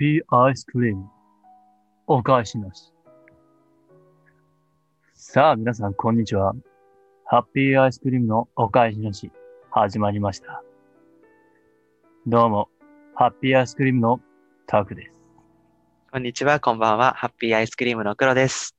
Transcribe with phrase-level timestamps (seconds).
[0.00, 1.10] ハッピーアイスクリーム。
[2.06, 2.90] お返しなし。
[5.12, 6.54] さあ、皆さん、こんにちは。
[7.26, 9.30] ハッピーアイスクリームのお返しなし、
[9.70, 10.62] 始まりました。
[12.26, 12.70] どうも、
[13.14, 14.22] ハッピーアイスクリームの
[14.66, 15.12] タクです。
[16.10, 17.12] こんにちは、こんばんは。
[17.12, 18.74] ハッピーアイスクリームの黒です。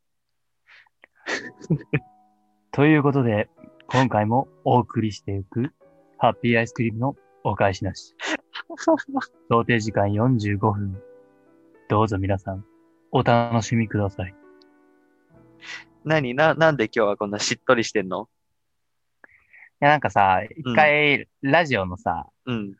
[2.74, 3.48] ということで、
[3.90, 5.72] 今回もお送りしていく、
[6.18, 8.16] ハッピーアイスクリームのお返しなし。
[9.50, 11.11] 想定時間45分。
[11.92, 12.64] どうぞ皆さん、
[13.12, 14.34] お楽しみください。
[16.06, 16.34] 何？
[16.34, 18.30] な、なんで今日はこんなしっとりしてんの？
[19.26, 19.28] い
[19.82, 22.76] や、なんかさ、一回、ラジオのさ、うん。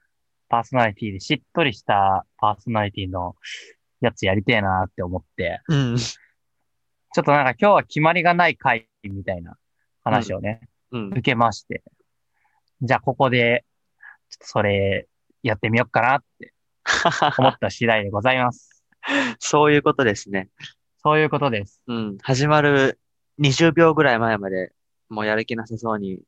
[0.48, 3.36] パーソナリティでしっとりしたパーソナリティの
[4.00, 5.98] やつやりてえなって思って、うん。
[5.98, 9.58] ちょっとなんか今日は決まりがない回みたいな
[10.06, 11.08] 話をね、うん。
[11.10, 11.84] 受けまして、
[12.82, 13.66] じゃあここで、
[14.30, 15.10] ちょっとそれ
[15.44, 16.54] やってみようかなって
[17.38, 18.70] 思った次第でございます。
[19.40, 20.50] そういうことですね。
[21.04, 21.82] そういうことです。
[21.88, 22.18] うん。
[22.20, 23.00] 始まる
[23.40, 24.72] 20秒ぐらい前まで、
[25.10, 26.22] もうやる気なさそうに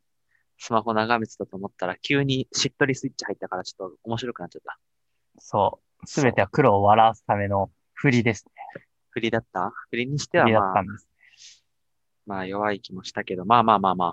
[0.57, 4.79] スマホ眺めてたと思ったら、急にしっとりスイッチ入ったからちょっと面白くなっちゃった。
[5.39, 6.07] そう。
[6.07, 8.83] すべては黒を笑わすための振りですね。
[9.11, 9.71] 振りだった？
[9.91, 11.09] 振りにしては振りだまあったんです。
[12.25, 14.05] まあ弱い気もしたけど、まあまあまあま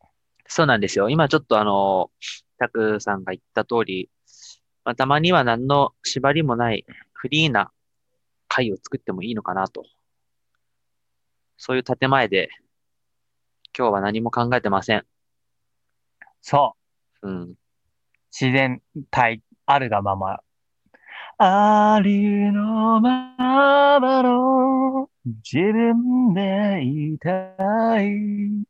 [0.00, 0.06] あ。
[0.46, 1.08] そうなんですよ。
[1.08, 2.10] 今ちょっとあの、
[2.58, 4.10] タクさんが言った通り、
[4.84, 6.84] まあ、たまには何の縛りもない
[7.22, 7.70] フリーな
[8.48, 9.84] 回を作ってもいいのかなと。
[11.56, 12.48] そういう建前で、
[13.78, 15.06] 今日は何も考えてません。
[16.40, 16.74] そ
[17.22, 17.28] う。
[17.28, 17.54] うん。
[18.32, 20.40] 自然体あるがまま。
[21.38, 23.36] ありのま
[24.00, 28.64] まの自分でいたい。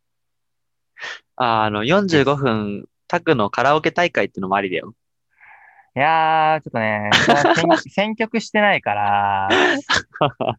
[1.36, 4.94] ああの、45分、タクのカラオケ大会っていうのもありだよ。
[5.94, 7.10] いやー、ちょっとね、
[7.54, 9.48] 選 選曲してないから、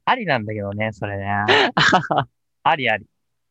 [0.05, 1.27] ありなんだけどね、それね。
[2.63, 3.05] ありあり。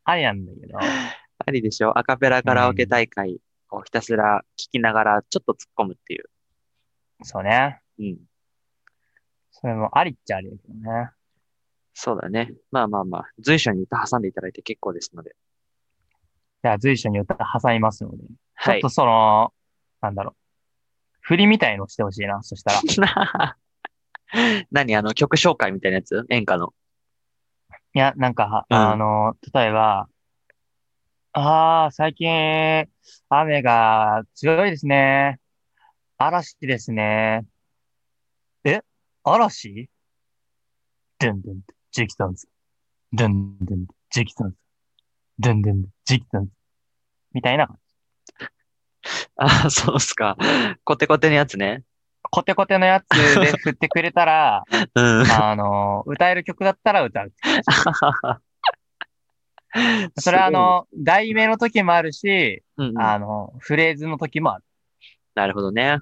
[0.04, 0.78] ありなんだけど。
[0.78, 1.97] ありでしょ？
[1.98, 6.25] アカペラカラオケ大会をひたすら聞きながらちょっと突っ込むっていう。
[7.22, 7.81] そうね。
[7.99, 8.19] うん。
[9.50, 11.10] それもありっちゃありだけどね。
[11.94, 12.53] そうだね。
[12.70, 15.34] まあまあまあ、随所に歌挟んでいただいて結構ですので。
[16.62, 18.19] じゃあ随所に歌挟みますので。
[18.19, 18.88] ちょはいっと。
[18.88, 19.53] その、
[20.00, 20.42] なんだろう。
[21.22, 23.56] 振りみたいのしてほしいな、そしたら。
[24.71, 26.27] 何あの、曲紹介みたいなやつ？
[26.31, 26.75] 演歌の。
[27.94, 30.09] いや、なんか、うんあの、例えば、
[31.32, 32.87] ああ、最近、
[33.28, 35.38] 雨が強いですね。
[36.19, 37.47] 嵐ですね。
[38.65, 38.81] え？
[39.25, 39.88] 嵐？
[41.19, 42.49] ドゥンドゥン、ジキさんズ。
[43.12, 44.56] ドゥンドゥン、ジキさんズ。
[45.38, 46.53] ドゥンドゥン、ジキさんズ。
[47.32, 47.69] みたいな。
[49.45, 50.37] あ、そうっすか。
[50.85, 51.83] コテコテのやつね。
[52.31, 54.65] コテコテのやつで 振ってくれたら、
[54.95, 55.31] うん。
[55.31, 57.33] あの、歌える曲だったら歌う。
[60.19, 64.65] それはあの、題名の時もあるし、うんうんあの、フレーズの時もある。
[65.35, 65.99] なるほどね。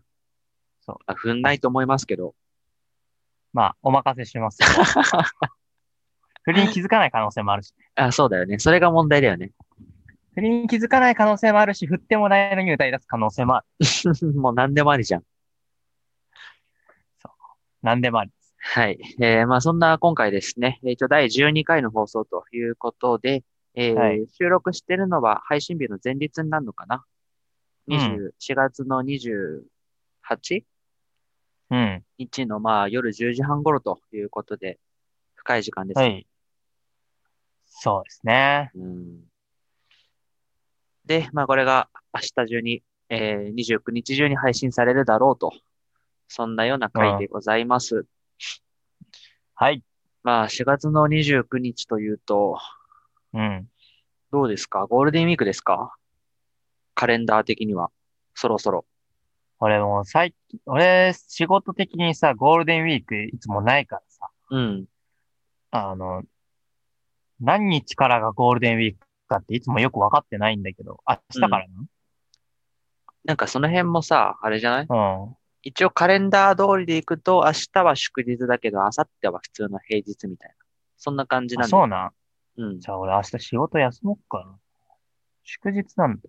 [0.80, 1.14] そうあ。
[1.14, 2.34] 踏んないと思いますけど。
[3.52, 4.58] まあ、お任せします。
[6.44, 7.74] 振りに気づかない可能性もあるし。
[7.96, 8.58] あ、そうだよね。
[8.58, 9.52] それが問題だよね。
[10.34, 14.32] 振りに気づかない可能性もあるし、振ってもないのに歌い出す可能性もある。
[14.34, 15.24] もう何でもありじゃん。
[17.82, 18.54] 何でもありです。
[18.58, 18.98] はい。
[19.20, 23.42] えー、まあそんな今回ですね、えー一応第12回の放送ということで、
[23.74, 27.04] えーはい収録してるのは配信日の前日になるのかな、
[27.88, 30.64] うん ?24 月の 28?
[31.70, 32.04] うん。
[32.18, 34.78] 日のまあ夜10時半頃ということで、
[35.34, 36.04] 深い時間ですね。
[36.04, 36.26] はい。
[37.66, 38.70] そうですね。
[38.74, 39.29] うん、
[41.04, 45.52] で、まあこれが明日中に、えー、29日中に配信されるだろうと。
[46.28, 48.06] そんなような回でございます。
[49.54, 49.82] はい。
[50.22, 52.58] まあ4月の29日というと、
[53.32, 53.68] うん。
[54.30, 54.86] どうですか？
[54.86, 55.92] ゴールデンウィークですか？
[56.94, 57.90] カレンダー的には。
[58.34, 58.84] そろそろ。
[59.58, 64.86] 俺もう最近、俺、仕事的にさ、ゴールデンウィークいつもないからさ、うん。
[65.70, 66.22] あの、
[67.40, 71.66] 何日からがゴールデンウィークかっていつもよくわかってないんだけど、明日から
[73.24, 74.86] なんかその辺もさ、あれじゃない？
[74.88, 75.36] なうん。
[75.62, 80.54] 一応カレンダー通りでいくと、明日は祝日だけど、明後日は普通の平日みたいな。
[80.96, 82.12] そんな感じなあ、んだそうなん。
[82.56, 82.80] うん。
[82.80, 84.58] じゃあ俺明日仕事休もっかな。
[85.44, 86.22] 祝日なんだ。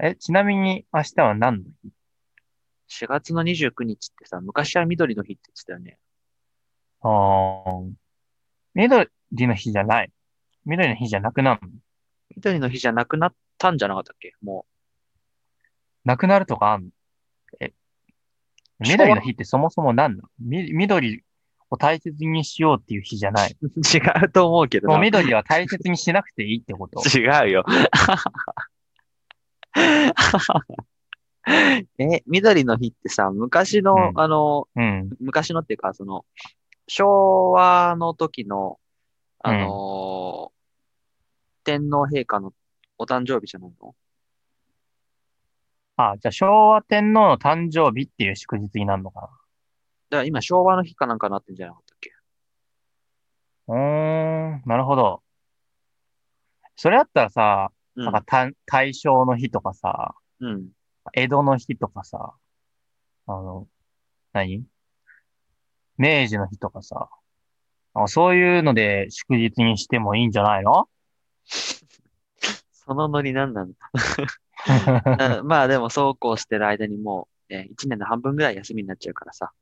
[0.00, 5.98] え、ちなみに明日は何の日？4月の29日ってさ、昔は緑の日って言ってたよね。
[7.02, 7.92] あー。
[8.74, 9.08] 緑
[9.46, 10.10] の日じゃない。
[10.64, 11.68] 緑の日じゃなくなるの？
[12.38, 14.32] 緑の日じゃなくなったんじゃなかったっけ？
[14.42, 14.64] も
[16.04, 16.90] なくなるとかあんの？
[18.80, 20.28] 緑の日ってそもそも何なの？
[20.40, 21.24] み緑
[21.70, 23.56] を大切にしようっていう日じゃない。
[23.60, 24.94] 違うと思うけどな。
[24.94, 27.02] もう緑は大切にしなくていいってこと？
[27.06, 27.64] 違うよ。
[31.98, 35.10] え、緑の日ってさ、昔の、うんあの、うん。
[35.20, 36.24] 昔のっていうか、その、
[36.86, 38.78] 昭和の時の、
[39.40, 40.57] あのー
[41.68, 42.54] 天皇陛下の
[42.96, 43.94] お誕生日じゃないの？
[45.98, 49.28] あ、じゃあ昭和天皇の誕生日っていう祝日になるのか
[50.08, 52.10] だから今昭和の日かなんかなってんじゃなかったっけ？
[53.66, 53.74] な。
[53.74, 53.80] うー
[54.60, 55.22] ん、なるほど。
[56.76, 60.68] それだったらさ、うんなんか大大正の日とかさ、うん。
[61.12, 62.32] 江戸の日とかさ、
[63.26, 63.66] あの、
[64.32, 64.64] 何？
[65.98, 67.10] 明治の日とかさ、
[67.92, 70.88] あそういうので祝日にしてもいいんじゃないの？
[72.72, 73.72] そのノリなんなの
[75.38, 79.52] うんまあでもそうこうしてる間にもう、え一年の半分ぐらい休みになっちゃうからさ。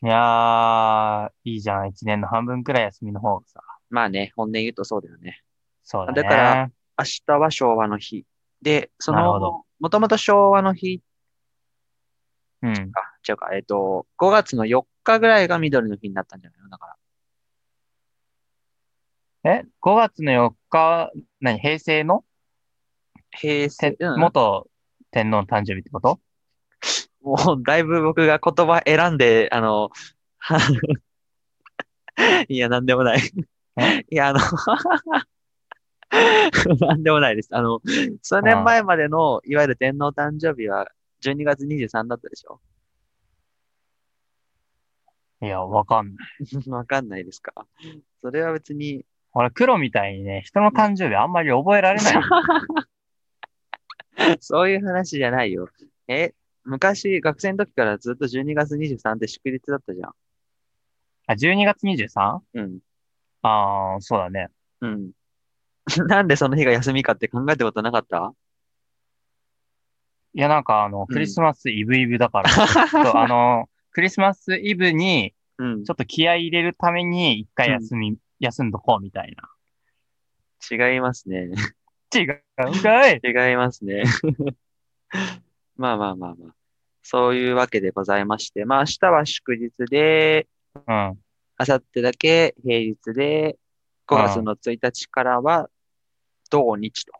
[0.00, 1.88] いやー、いいじゃん。
[1.88, 3.60] 一年の半分くらい休みの方がさ。
[3.90, 5.42] まあね、本音言うとそうだよね。
[5.82, 6.22] そうだね。
[6.22, 8.24] だから明日は昭和の日。
[8.62, 11.00] で、そのもともと昭和の日、
[12.62, 12.72] うん。
[12.72, 12.76] あ、
[13.28, 16.68] 違うか、えっと、5月の4日ぐらいが緑の日になったんじゃないの？
[16.68, 16.96] だから。
[19.48, 21.10] え ?5 月の4日、
[21.40, 22.22] 何平成の？
[23.30, 24.68] 平成、てうん元
[25.10, 26.20] 天皇の誕生日ってこと？
[27.22, 29.88] もう、だいぶ僕が言葉選んで、あの、
[32.48, 33.20] いや、なんでもない。
[33.78, 34.04] え？
[34.10, 34.38] いや、あの、
[36.86, 37.48] なんでもないです。
[37.52, 37.80] あの、
[38.22, 40.88] 数年前までの、いわゆる天皇誕生日は
[41.22, 42.60] 12月23だったでしょ？
[45.40, 46.28] いや、わかんない。
[46.68, 47.54] わかんないですか？
[48.20, 52.14] それは別に、俺、黒みたいにね、人の誕生日あんまり覚えられない。
[54.40, 55.68] そういう話じゃないよ。
[56.08, 56.32] え、
[56.64, 60.12] 昔、学生の時からずっと12月23って祝日だったじゃん。
[61.26, 62.40] あ、12月 23?
[62.54, 62.78] うん。
[63.42, 64.48] ああ、そうだね。
[64.80, 65.10] うん。
[66.08, 68.32] なんでその日が休みかって考えたことなかった？
[70.34, 72.66] いや、なんかあの、うんクリスマスイブイブだから、ちょっ
[73.04, 75.94] とあの、クリスマスイブに、うんちょ。
[75.94, 79.34] っと気合い入れるために、一回休み、休んどこうみたい
[80.70, 81.46] 違いますね。
[81.46, 81.62] な。
[82.14, 84.02] 違うんかい違いますね。
[85.76, 86.54] まあまあまあまあ。
[87.02, 91.18] そういうわけでございまして、まあ明日は祝日で、うん。
[91.60, 93.58] 明後日だけ平日で、
[94.06, 95.70] 5月の1日からは
[96.50, 97.12] 土日と。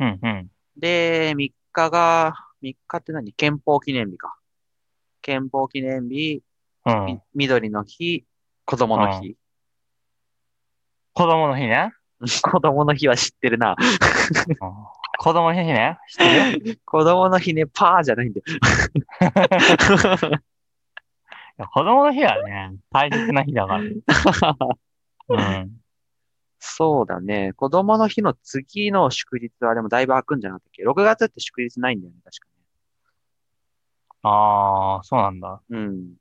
[0.00, 0.50] うん、うん。
[0.76, 3.32] で、3日が、3日って何？
[3.32, 4.36] 憲法記念日か。
[5.22, 6.42] 憲法記念日、
[6.86, 7.20] うんみ。
[7.34, 8.24] 緑の日、
[8.64, 9.36] 子供の日。
[11.12, 11.92] 子供の日ね。
[12.42, 13.76] 子供の日は知ってるな。
[13.78, 15.98] うん子供の日ね。
[16.08, 18.44] 知ってる 子供の日ね、パーじゃないんだよ。
[21.74, 23.82] 子供の日はね、大切な日だから。
[25.28, 25.80] うん。
[26.58, 27.52] そうだね。
[27.52, 32.46] 子供の日の次の祝日はでもだいぶ空くんじゃなかったっけ ?6 月って祝日ないんだよね、確か
[34.22, 35.60] ああ、そうなんだ。
[35.68, 35.76] に。
[35.76, 36.14] うん。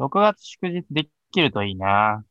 [0.00, 2.24] 6月祝日できるといいな。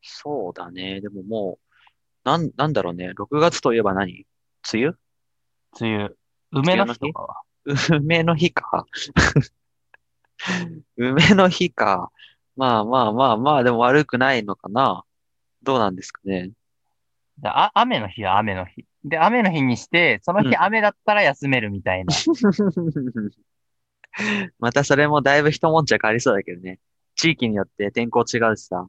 [0.00, 1.00] そうだね。
[1.00, 1.74] でももう、
[2.22, 3.10] なん、なんだろうね。
[3.16, 4.26] 6月といえば何？
[4.72, 4.94] 梅雨？
[5.80, 6.10] 梅雨。
[6.52, 7.00] 梅の日？
[7.00, 7.42] とかは。
[7.90, 8.86] 梅の日か。
[10.96, 12.12] 梅の日か。
[12.54, 15.02] まあまあまあまあ、でも悪くないのかな。
[15.64, 16.52] どうなんですかね。
[17.38, 18.84] であ、雨の日は雨の日。
[19.04, 22.14] で、雨の日にして、そのうん日雨だったら休めるみたいな。
[24.58, 26.78] またそれもだいぶ一悶着ありそうだけどね。
[27.14, 28.88] 地域によって天候違うしさ。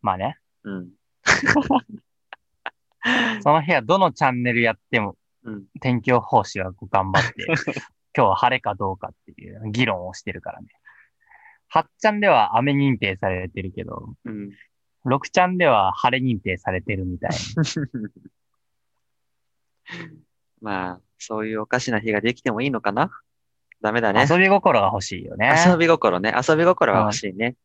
[0.00, 0.38] まあね。
[0.64, 0.90] うん。
[3.42, 5.66] その日はどのチャンネルやっても、うん。
[5.80, 7.46] 天気予報士は頑張って、
[8.16, 10.68] 今日は晴れかどうかっていう議論をしてるからね。
[11.72, 14.52] 8ちゃんでは雨認定されてるけど、うん。
[15.04, 17.30] 6ちゃんでは晴れ認定されてるみたい
[20.60, 23.10] まあ、そういうおかしな日ができてもいいのかな？
[23.80, 24.24] ダメだな。
[24.24, 24.26] ね。
[24.28, 25.54] 遊び心が欲しいよね。
[25.66, 26.34] 遊び心ね。
[26.36, 27.56] 遊び心が欲しいね。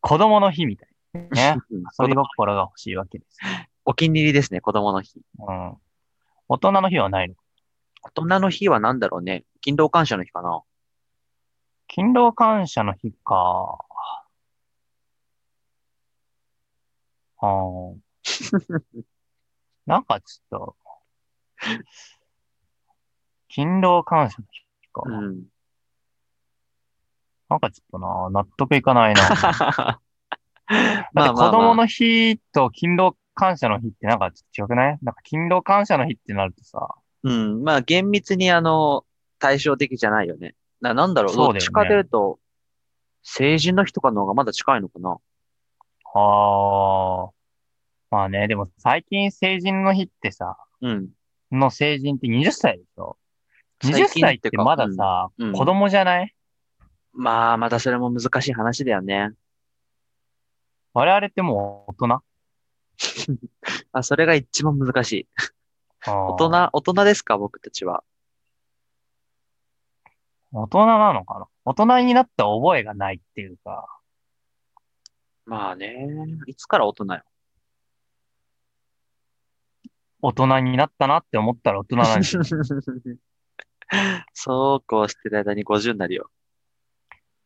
[0.00, 1.54] 子供の日みたいな。
[1.54, 1.56] ね。
[1.70, 3.38] うん遊び心が欲しいわけです。
[3.84, 5.20] お気に入りですね、子供の日。
[5.38, 5.74] うん。
[6.48, 7.34] 大人の日はないの？
[8.02, 9.44] 大人の日は何だろうね。
[9.62, 10.62] 勤労感謝の日かな。
[11.88, 13.78] 勤労感謝の日か。
[17.38, 17.96] あー
[19.86, 20.76] なんかちょっと、
[23.48, 24.65] 勤労感謝の日
[25.02, 25.10] か。
[25.10, 25.44] うん。
[27.48, 29.20] なんかちょっとな、納得いかないな。
[30.68, 31.74] だまって子供。
[31.74, 34.98] の日と勤労感謝の日ってなんかちょっと違くない？
[35.02, 37.62] なんか勤労感謝の日ってなるとさ、うん。
[37.62, 39.04] まあ、厳密にあの、
[39.38, 40.54] 対照的じゃないよね。
[40.80, 41.34] な、なんだろう？
[41.34, 42.40] そうねどっちかというと、
[43.22, 45.16] 成人の日とかの方がまだ近いのかな？
[46.14, 47.30] ああ、
[48.10, 51.08] まあね、でも最近成人の日ってさ、うん。
[51.52, 53.16] の成人って20歳でしょ？
[53.82, 56.34] ?20 最近歳ってまださ、うんうん子供じゃない？
[57.12, 59.30] まあ、またそれも難しい話だよね。
[60.92, 62.22] 我々ってもう大人？
[63.92, 65.28] あ、それが一番難しい。
[66.06, 68.02] 大大人、大人ですか、僕たちは。
[70.52, 71.46] 大人なのかな？
[71.64, 73.86] 大人になった覚えがないっていうか、
[75.44, 76.06] まあね。
[76.46, 77.22] いつから大人よ？
[80.22, 82.42] 大人になったなって思ったら大人なんですよ。
[84.32, 86.30] そうこうしてる間に50になるよ。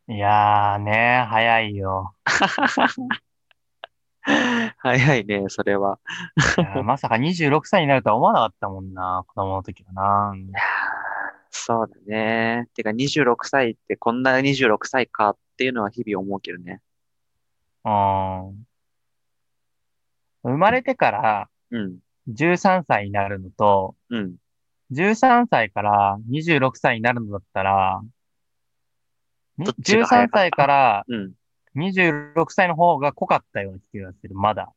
[0.09, 2.15] いやーね、早いよ。
[4.79, 5.99] 早いね、それは。
[6.85, 10.37] まさか26歳になるとは思わなかったもんな、子供の時はな。
[10.37, 10.61] いやー
[11.51, 12.69] そうだね。
[12.75, 16.81] てか26歳ってこんな26歳かっていうのは日々思うけどね。
[17.85, 18.67] うん。
[20.43, 24.37] 生まれてからうん、13歳になるのと、うん。
[24.91, 28.01] 13歳から26歳になるのだったら、
[29.57, 31.33] にどっちが早か13った歳からうん。
[31.77, 34.73] 26歳の方が濃かったような気がする、まだ。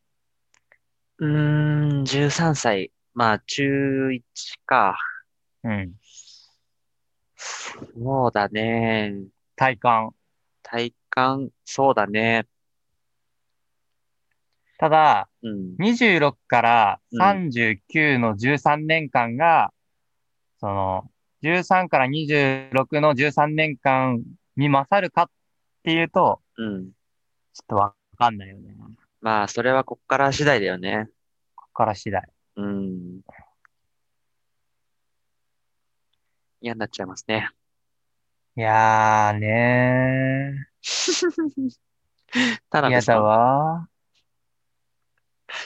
[1.17, 2.91] うーん、13歳。
[3.15, 4.23] まあ、中1
[4.65, 4.95] か。
[5.63, 5.93] うん。
[7.35, 9.15] そうだね。
[9.55, 10.11] 体感。
[10.61, 12.45] 体感、そうだね。
[14.77, 15.75] ただ、うん。
[15.77, 19.72] 26からうん39の13年間が、
[20.63, 24.23] その、13から26の13年間
[24.55, 25.29] に勝るかっ
[25.83, 26.85] ていうと、うん。
[27.51, 28.73] ちょっとわかんないよね。
[29.19, 31.09] まあ、それはこっから次第だよね。
[31.53, 32.23] ここから次第。
[32.55, 33.19] うん。
[36.61, 37.49] 嫌になっちゃいますね。
[38.55, 42.39] いやーねー。
[42.39, 43.23] 嫌だ田辺さん。
[43.23, 43.89] わ。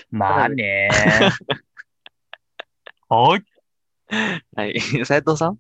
[0.10, 1.32] まあねー。
[3.16, 3.57] はい。
[4.56, 4.80] はい。
[5.06, 5.58] 斉藤さん？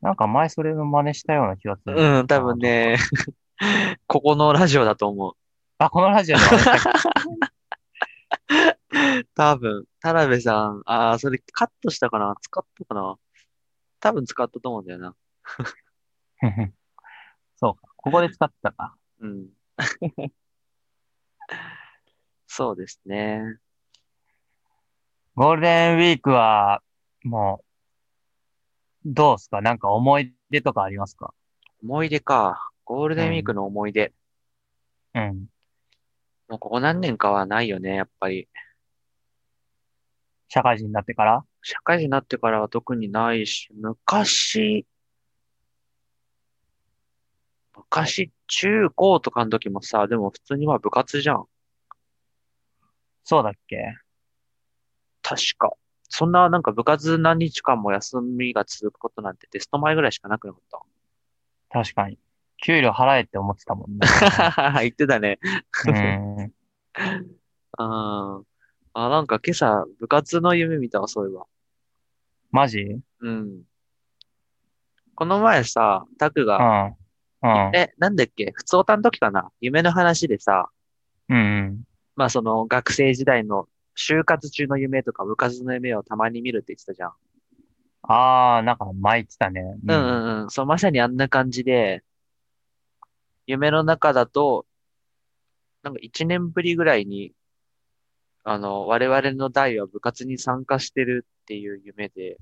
[0.00, 1.94] なんか前それの真似したような気がする。
[1.96, 2.96] うん、多分ね、
[4.06, 5.32] ここのラジオだと思う。
[5.78, 7.02] あ、このラジオで真似したっ
[9.34, 12.34] 多分、田辺さん、ああ、それカットしたかな？
[12.40, 13.16] 使ったかな？
[14.00, 15.16] 多分使ったと思うんだよな。
[16.40, 16.72] け
[17.56, 17.92] そうか。
[17.96, 18.96] ここで使ってたか。
[19.20, 19.48] うん。
[22.46, 23.40] そうですね。
[25.34, 26.82] ゴールデンウィークは、
[27.24, 27.64] も
[29.04, 29.60] う、どうすか？
[29.60, 31.34] なんか思い出とかありますか？
[31.82, 32.70] 思い出か。
[32.84, 34.12] ゴールデンウィークの思い出。
[35.14, 35.46] うん。
[36.48, 38.48] もうここ何年かはないよね、やっぱり。
[40.48, 41.44] 社会人になってから？
[41.62, 44.86] 社会人になってからは特にないし、昔、
[47.74, 51.44] 昔、中高とかの時もさ、でも普通にまあ部活じゃん。
[53.24, 53.76] そうだっけ？
[55.22, 55.72] 確か。
[56.16, 60.80] そんななんか部活何日間も休みが続くことなんてテスト前ぐらいしかなくなかっ
[61.70, 62.18] 確かに。
[62.64, 63.98] 給料払えって思ってたもんね。
[63.98, 64.78] た。
[64.82, 65.40] 言ってたね。
[65.88, 66.36] うん。
[67.78, 68.44] うん。
[68.96, 71.46] あ、なんか今朝部活の夢見たわ、そういえば。
[72.52, 73.00] マジ？
[73.18, 73.62] うん。
[75.16, 76.96] この前さ、タクうが、ん。
[77.42, 77.76] うん。
[77.76, 78.52] え、なんだっけ？
[78.54, 79.50] 普通オタの時かな？
[79.60, 80.70] 夢の話でさ、
[81.28, 81.82] うん。
[82.14, 87.12] まあその学生時代の就活中の夢とか部活の夢をたまに見るって言ってたじゃん。
[88.02, 89.60] あー、なんか前言ってたね。
[89.60, 90.50] うんうんうん。
[90.50, 92.02] そう、まさにあんな感じで、
[93.46, 94.66] 夢の中だと、
[95.82, 97.32] なんか一年ぶりぐらいに、
[98.42, 102.38] あの、我々の代は部活に参加してるっていう夢で、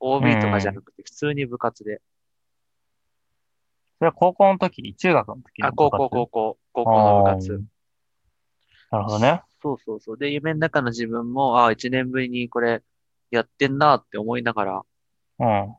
[0.00, 2.00] OB とかじゃなくて普通に部活で。
[3.98, 4.94] それは高校の時？
[4.94, 7.62] 中学の時のあ、高校、高校、高校の部活。
[8.90, 9.42] なるほどね。
[9.60, 10.18] そうそうそう。
[10.18, 12.82] で、夢の中の自分も、あ、一年ぶりにこれ
[13.30, 14.82] やってんなって思いながら、
[15.40, 15.76] うん。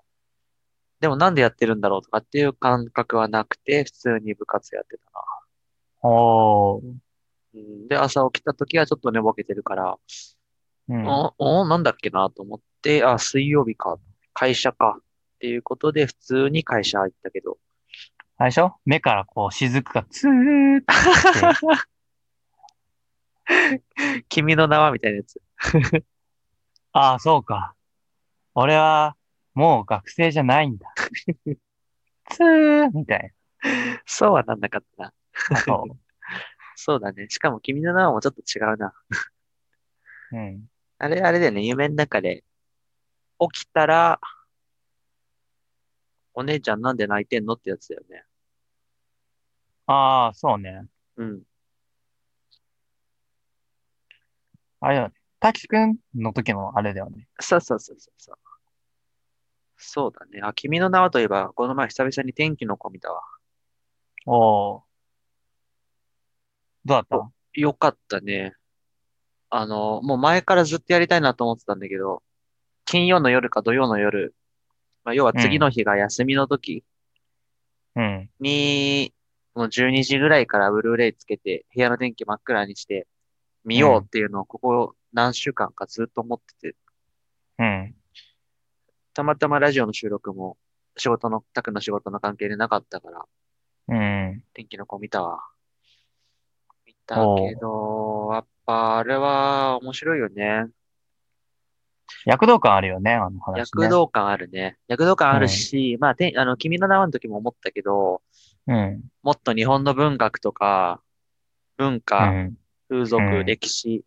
[0.99, 6.09] でもなんでやってるんだろうとかっていう感覚はなくて、普通に部活やってたな。
[6.09, 6.83] おー。
[6.83, 6.99] うん
[7.87, 9.97] で、朝起きた時はちょっと寝ぼけてるから、
[10.89, 11.07] うん。
[11.07, 13.97] お、お、なんだっけなと思って、あ、水曜日か、
[14.33, 15.03] 会社かっ
[15.39, 17.57] ていうことで普通に会社行ったけど、
[18.37, 20.85] あれでしょ目からこう雫がツーって。
[24.29, 25.41] 君の名はみたいなやつ。
[26.91, 27.75] ああ、そうか。
[28.55, 29.15] 俺は、
[29.53, 30.93] もう学生じゃないんだ。
[32.31, 33.33] ツーみたい
[34.05, 35.13] そうはなんなかったな。
[35.49, 35.57] な。
[35.57, 35.97] そう。
[36.75, 37.27] そうだね。
[37.29, 38.93] しかも君の名はもうちょっと違うな。
[40.31, 40.69] うん。
[40.97, 42.43] あれ、あれだよね、夢の中で、
[43.39, 44.19] 起きたら、
[46.33, 48.23] お姉ちゃんなんで泣いてんのってやつだよね。
[49.87, 50.85] ああ、そうね。
[51.17, 51.41] うん。
[54.81, 55.13] あれだよね。
[55.39, 57.27] 滝くんの時のあれだよね。
[57.39, 58.37] そうそうそうそうそう。
[59.77, 60.41] そうだね。
[60.43, 63.21] あ、君の名はといえば、この前久々に天気の子見たわ。
[64.25, 64.81] おー。
[66.85, 67.31] どうだった？
[67.53, 68.53] よかったね。
[69.49, 72.21] あの、もう前からずっとやりたいなと思ってたんだけど、
[72.85, 74.35] 金曜の夜か土曜の夜、
[75.03, 76.83] まあ、要は次の日が休みの時
[77.95, 78.29] うん。
[78.39, 79.13] に、
[79.55, 83.07] もう12時ぐらいからブルーレイつけて、部屋の電気真っ暗にして、
[83.63, 86.75] 見ようっていうのをここ何週間かずっと思ってて、
[87.59, 87.95] うん。
[89.13, 90.57] たまたまラジオの収録も
[90.97, 93.25] 仕事の、タクの仕事の関係でなかったから、
[93.89, 94.43] うん。
[94.53, 95.39] 天気の子見たわ。
[96.85, 100.67] 見たけど、やっぱあれは面白いよね。
[102.25, 103.59] 躍動感あるよね、あの話ね。
[103.61, 104.77] 躍動感あるね。
[104.87, 108.21] 躍動感あるし、まあ、て、あの、君の名はの時も思ったけど、
[108.67, 109.03] うん。
[109.23, 111.01] もっと日本の文学とか、
[111.77, 112.57] 文う化、ん。
[112.89, 113.45] 風俗、うん。
[113.45, 114.03] 歴史。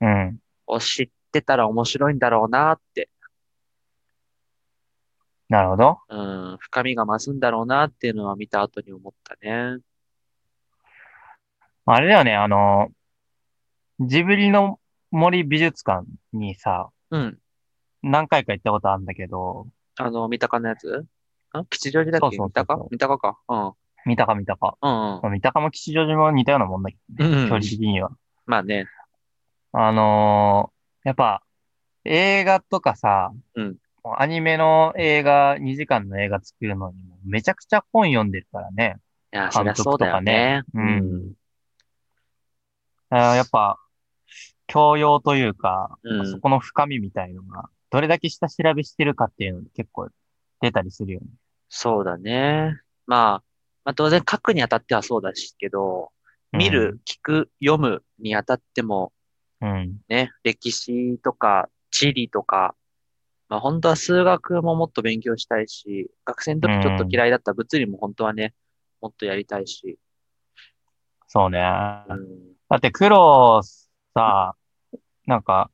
[0.00, 0.38] うん。
[0.66, 3.08] を知ってたら面白いんだろうなって、
[5.48, 5.98] なるほど。
[6.08, 6.16] う
[6.54, 9.78] ん、深みが増すんだろうなっていうのは見た後に思ったね。
[11.84, 12.88] あれだよね、あの、
[14.00, 14.80] ジブリの
[15.10, 17.38] 森美術館にさ、うん。
[18.02, 19.66] 何回か行ったことあるんだけど、
[19.98, 20.88] あの、三鷹のやつ？
[20.88, 22.36] ん吉祥寺だっけ？
[22.36, 22.88] そうそうそうそう。
[22.90, 22.98] 三鷹？
[22.98, 23.38] 三鷹か。
[24.06, 24.10] うん。
[24.10, 24.78] 三鷹三鷹。
[24.80, 25.20] うんうん。
[25.22, 28.10] まあ三鷹も吉祥寺も似たようなもんだけどね、うんうん距離的には。
[28.46, 28.86] まあね。
[29.72, 30.72] あのー
[31.04, 31.42] やっぱ、
[32.04, 33.76] 映画とかさ、うん
[34.18, 38.96] アニメの映画、2時間の映画作るのにもめちゃくちゃ本読んでるからね。
[39.32, 40.64] いや、そりゃそうだよね。
[40.72, 41.34] 監督とかね
[43.10, 43.78] あーやっぱ、
[44.66, 50.08] 教養というか、うんそこの深みみたいのが、どれだけ下調べしてるかっていうのに結構
[50.60, 51.26] 出たりするよね。
[51.68, 52.80] そうだね。
[53.06, 53.42] まあ、
[53.84, 56.10] まあ当然書くにあたってはそうだしけど、
[56.52, 59.12] 見る、聞く、読むにあたっても、
[59.60, 59.98] うん。
[60.08, 62.74] ね、歴史とか地理とか、
[63.48, 68.54] まあ本当は数学ももっと勉強したいし、学生の時ちょっと嫌いだった物理も本当はね、
[69.00, 69.98] もっとやりたいし。
[71.28, 71.60] そうね。
[72.08, 72.28] うん、
[72.68, 73.62] だって黒
[74.14, 74.54] さ、
[75.26, 75.70] なんか、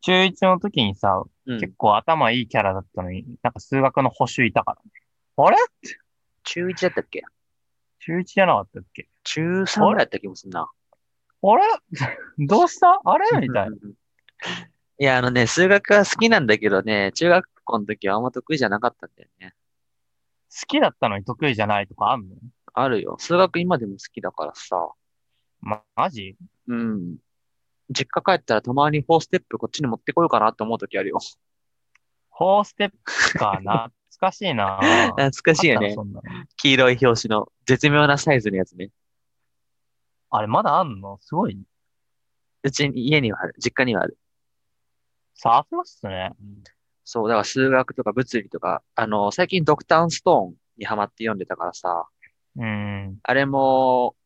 [0.00, 4.90] 中1の時にさ、うん結構頭いいキャラだったのに、なんか数学の補習いたからね。
[5.38, 5.56] あれ？
[6.48, 7.22] 中1だったっけ？
[8.00, 9.08] 中1じゃなかったっけ？
[9.24, 10.70] 中3ぐらいだった気もするな。
[11.42, 11.62] あれ？
[12.46, 13.00] どうした？
[13.04, 13.26] あれ？
[13.40, 13.76] みたいな。
[15.00, 19.54] いや、あのね、数学は好きなんだけどね、中学校の時はあんま得意じゃなかったんだよね。
[20.50, 22.34] 好きだったのに得意じゃないとかあんの？
[22.72, 23.16] あるよ。
[23.18, 24.88] 数学今でも好きだからさ。
[25.60, 26.36] ま、マジ？
[26.68, 27.16] うん。
[27.90, 31.18] 実家帰ったらたまに4ステップこっちに持ってこようかなって思う時あるよ。
[32.36, 34.78] フォーステップか、懐かしいな
[35.16, 35.96] 懐かしいよね
[36.56, 38.90] 黄色い表紙の絶妙なサイズのやつね。
[40.30, 41.18] あれまだあんの？
[41.20, 41.58] すごい。
[42.62, 43.54] うちに家にはある。
[43.58, 44.18] 実家にはある。
[45.34, 46.32] さすがっすね。
[47.04, 52.06] そう、だから数学とか物理とか、あの、最近ドクターストーンにハマって読んでたからさ、
[52.56, 53.18] うん。
[53.22, 54.16] あれも、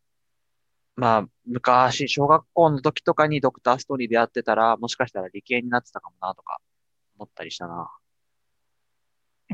[0.97, 6.59] まあ、昔、小学校の時とかにドクターストーンに出会ってたら、もしかしたら理系になってたかもなとか、
[7.19, 7.91] 思ったりしたな。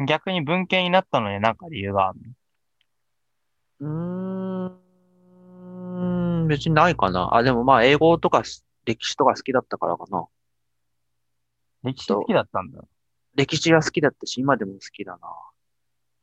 [0.06, 2.18] 逆に文系になったのになんか理由がある
[3.80, 3.88] うー
[6.44, 7.34] ん、別にないかな。
[7.34, 8.42] あ、でもまあ、英語とか
[8.84, 10.18] 歴史とか好きだったからかな。
[10.18, 10.28] の
[11.84, 12.82] 歴史好きだったんだ。
[13.34, 15.18] 歴史が好きだったし、今でも好きだな。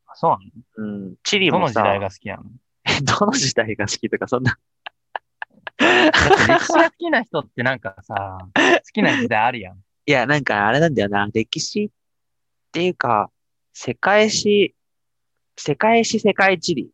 [0.08, 0.38] あそうな
[0.78, 1.16] うん。
[1.24, 2.44] 地理のどの時もさ、代が好きなの？
[3.20, 4.58] どの時代が好きとか、そんな、
[5.78, 9.78] 歴史が好きな人ってなんかさ、 好きな時代あるやん。
[10.08, 11.28] いや、なんかあれなんだよな。
[11.34, 11.90] 歴史っ
[12.72, 13.32] ていうか、
[13.78, 14.74] 世界史、
[15.58, 16.90] 世界史、世界地理、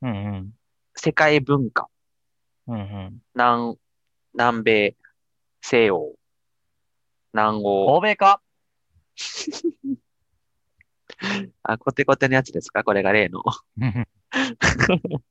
[0.00, 0.52] うんうん。
[0.96, 1.90] 世界文化、
[2.66, 3.22] うんうん。
[3.34, 3.76] 南、
[4.32, 4.96] 南米、
[5.60, 6.14] 西洋、
[7.34, 7.98] 南欧。
[7.98, 8.40] 欧米か？
[11.64, 12.82] あ、コテコテのやつですか？
[12.82, 13.42] これが例の。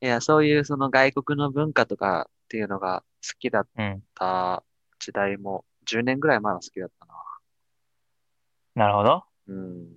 [0.00, 4.04] いや、そういうその外国の文化とかっていうのが好きだっうん。
[4.14, 4.62] た
[5.00, 7.14] 時代も10年ぐらい前は好きだったな。
[8.78, 9.24] なるほど。
[9.48, 9.96] うん。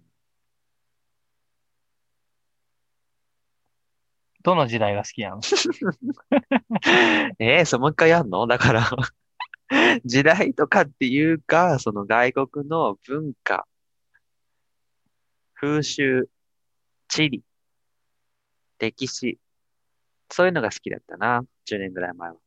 [4.42, 5.42] どの時代が好きなの？
[7.38, 8.48] えー、そう、もう一回やんの？
[8.48, 8.90] だから
[10.04, 13.68] 時代とかっていうか、その外国の文化、
[15.54, 16.28] 風習、
[17.08, 17.44] 地理、
[18.80, 19.38] 歴史、
[20.32, 21.44] そういうのが好きだったな。
[21.66, 22.38] 10年ぐらい前は。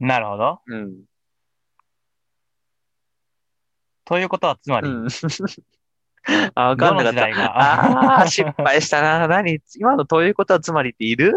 [0.00, 0.60] なるほど。
[0.66, 1.11] うん。
[4.12, 5.08] ということは、つまり、うん。
[6.54, 7.24] あ、わかんなかった。
[7.24, 9.26] ああー、失敗したな。
[9.40, 9.58] 何？
[9.76, 11.32] 今のということはつまりっている？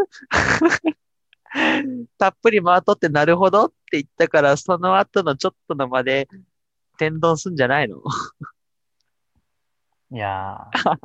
[2.20, 6.28] たっぷり回っとってなるほどって言ったから、その後のちょっとの間で、
[6.98, 7.96] 天丼すんじゃないの？
[10.12, 10.98] いやー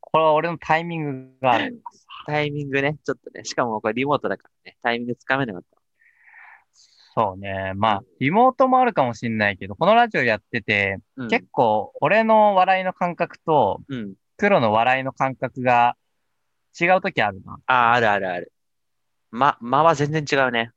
[0.00, 1.80] これは俺のタイミングがある。
[2.26, 3.44] タイミングね、ちょっとね。
[3.44, 5.71] しかもこれリモートだからね、タイミングつかめなかった。
[7.14, 7.72] そうね。
[7.74, 11.28] まあ、リモートもあるかもしんないけど、このラジオやってて、うん。
[11.28, 14.14] 結構、俺の笑いの感覚と、うん。
[14.38, 15.96] 黒の笑いの感覚が
[16.80, 17.58] 違う時あるな。
[17.66, 18.52] ああ、あるあるある。
[19.30, 20.70] ま、間は全然違うね。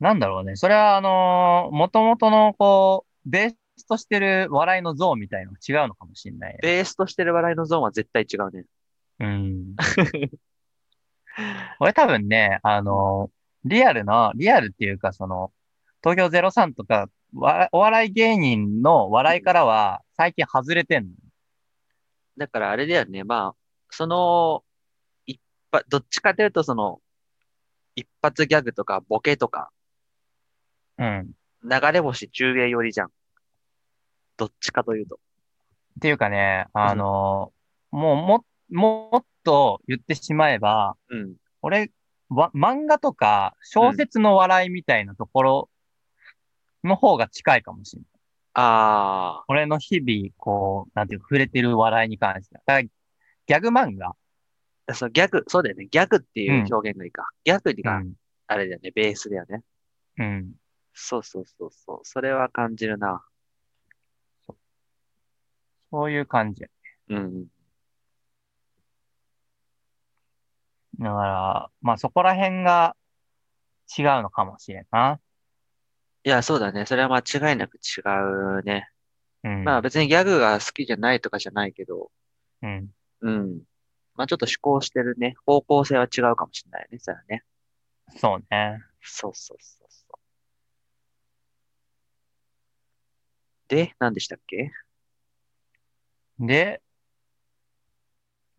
[0.00, 0.56] なんだろうね。
[0.56, 6.58] それは、あのー、元々の、こう、ベースとしてる笑いのゾーンみたいのが違うのかもしんないね。
[6.62, 8.64] ベースとしてる笑いのゾーンは絶対違うね。
[9.20, 9.76] うん。
[11.80, 15.52] 俺多分ね、あのー、リアルの、リアルっていうか、その、
[16.02, 21.10] 東京03とか、わお笑い芸人の笑いからは、最近外れてんの？
[22.36, 23.22] だからあれだよね。
[23.24, 23.56] まあ、
[23.90, 24.64] その、
[25.26, 27.00] 一発、どっちかというとその、
[27.94, 29.70] 一発ギャグとかボケとか、
[30.98, 31.30] うん。
[31.62, 33.10] 流れ星中英寄りじゃん。
[34.36, 35.16] どっちかというと。
[35.16, 35.18] っ
[36.00, 41.34] ていうかね、あのー、もう、も、もっと言ってしまえば、うん。
[41.62, 41.90] 俺、
[42.30, 45.70] わ、漫画とか小説の笑いみたいなところ
[46.84, 48.10] の方が近いかもしれない。
[48.54, 52.62] あ俺の日々、こう、なんていうか、触れてる笑いに関しては。
[52.66, 54.14] だから、ギャグ漫画。
[54.86, 55.86] あ、そう、ギャグ、そうだよね。
[55.86, 57.28] ギャグっていううん表現がいいか。
[57.44, 58.12] ギャグうが、ん。
[58.48, 58.90] あれだよね。
[58.90, 59.62] ベースだよね。
[60.18, 60.52] うん。
[60.92, 62.00] そうそうそうそう。
[62.02, 63.24] それは感じるな。
[65.92, 66.62] そういう感じ。
[66.62, 66.68] だ
[67.08, 67.46] うん。
[70.98, 72.96] から、まあそこら辺が
[73.98, 75.20] 違うのかもしれんな。
[76.24, 76.84] いや、そうだね。
[76.86, 78.00] それは間違いなく違
[78.60, 78.90] うね。
[79.42, 79.64] うん。
[79.64, 82.10] まあ別にギャグが好きじゃないとかじゃないけど、
[82.62, 82.90] うん。
[83.20, 83.62] うん。
[84.14, 85.34] まあちょっと思考してるね。
[85.46, 86.98] 方向性は違うかもしれないね。
[86.98, 87.44] それはね。
[88.16, 88.82] そうね。
[89.00, 90.18] そうそうそうそう。
[93.68, 94.72] で、何でしたっけ？
[96.38, 96.82] で、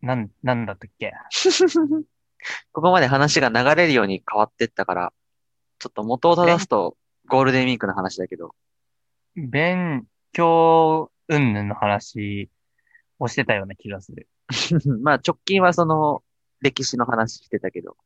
[0.00, 1.12] なん、なんだったっけ？
[2.72, 5.12] ここまで話が流れるように変わってったから、
[5.78, 6.96] ちょっと元を正すと
[7.32, 8.54] ゴールデンウィークの話だけど。
[9.34, 12.50] 勉強云々の話
[13.18, 14.28] をしてたような気がする。
[15.00, 16.22] まあ直近はその
[16.60, 17.96] 歴史の話してたけど。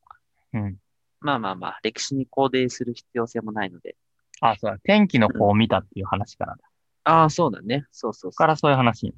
[0.53, 0.77] うん。
[1.19, 3.97] まあまあまあ、歴史に肯定する必要性もないので。
[4.43, 4.79] あ、そうだ。
[4.85, 6.62] 天気の子を見たっていう話からだ。
[7.03, 7.85] ああ、そうだね。
[7.91, 8.39] そうそうそう。
[8.39, 9.12] からそういう話。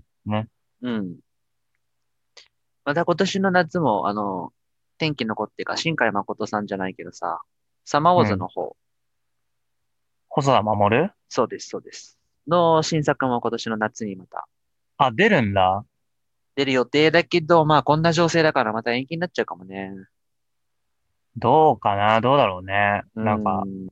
[0.81, 1.19] うん。
[2.87, 4.55] また今年の夏も、あの、
[4.97, 7.43] 天気の子っていうか、新海誠さんじゃないけどさ、
[7.85, 8.75] サマーウォーズの方、
[10.41, 11.11] 細田守？
[11.29, 12.17] そうです、そうです。
[12.47, 14.47] の新作も今年の夏にまた
[14.97, 15.85] あ、出るんだ。
[16.55, 19.93] 出る予定だけど、まあこんな情勢だからまた延期になっちゃうかもね。
[21.37, 22.21] どうかな？
[22.21, 23.03] どうだろうね。
[23.17, 23.89] なんかう、ん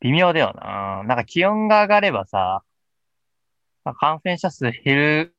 [0.00, 1.02] 微妙だよな。
[1.04, 2.62] なんか気温が上がればさ、
[3.84, 5.34] まあ感染者数減る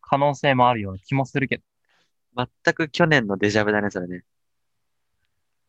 [0.00, 1.62] 可能性もあるような気もするけど。
[2.64, 4.24] 全く去年のデジャブだね、それね。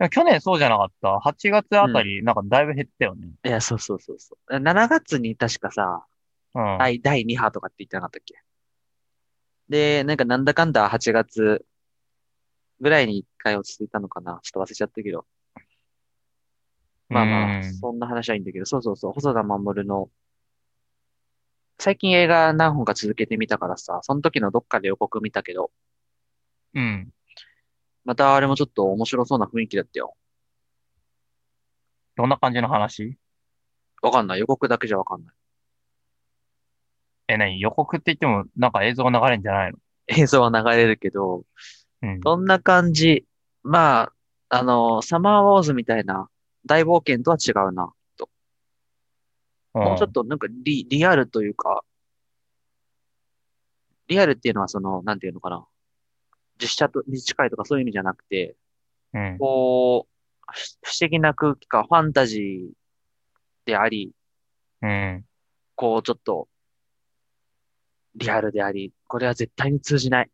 [0.08, 3.28] 去年そうじゃなかった？8月あたり、なんかだいぶ減ったよね。
[3.44, 4.54] いや、そうそうそうそう。
[4.60, 6.06] 7月に確かさ、
[6.56, 6.78] うん。
[6.80, 8.36] 第、第2波とかって言ってなかったっけ？
[9.68, 11.66] で、なんかなんだかんだ8月
[12.80, 14.40] ぐらいに1回落ち着いたのかな？
[14.42, 15.26] ちょっと忘れちゃったけど。
[17.10, 20.10] まあまあ、うんそんな話はいいんだけど、そうそうそう、細田守の、
[21.80, 25.72] 最近映画何本か続けてみたからさ、その時のどっかで予告見たけど、
[26.76, 27.12] うん。
[28.06, 30.16] またあれもちょっと面白そうな雰囲気だったよ。
[32.16, 33.18] どんな感じの話？
[34.02, 34.40] わかんない。
[34.40, 35.36] 予告だけじゃわかんない。
[37.30, 37.60] え、何？
[37.60, 39.78] 予告って言っても、なんか映像が流れるんじゃないの？
[40.08, 41.44] 映像は流れるけど、
[42.02, 42.20] うん。
[42.20, 43.26] どんな感じ？
[43.64, 44.12] ま
[44.50, 46.30] あ、あの、サマーウォーズみたいな
[46.66, 47.94] 大冒険とは違うな。
[49.72, 51.84] もうちょっとなんかリ、リアルというか、
[54.08, 55.64] リアルっていうのはその、なんていうのかな？
[56.62, 58.56] 実写とに近いとかそういう意味じゃなくて、
[59.14, 59.38] うん。
[59.40, 62.70] こう、ふ不思議な空気か、ファンタジー
[63.66, 64.12] であり、
[64.82, 65.26] うん。
[65.76, 66.48] こうちょっと、
[68.16, 70.30] リアルであり、これは絶対に通じない。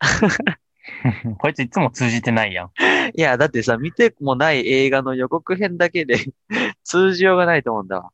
[1.38, 2.70] こいついつも通じてないやん。
[3.14, 6.16] いや、だってさ、見てもない映画の予告編だけで
[6.84, 8.10] 通じようがないと思うんだわ。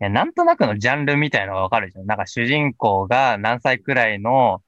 [0.00, 2.06] いや、なんとなくのジャンルみたいのがわかるじゃん。
[2.06, 4.62] なんか主人公が何歳くらいの、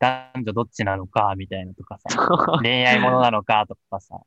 [0.00, 2.08] 男女どっちなのか、みたいなとかさ、
[2.62, 4.18] 恋愛ものなのかとかさ、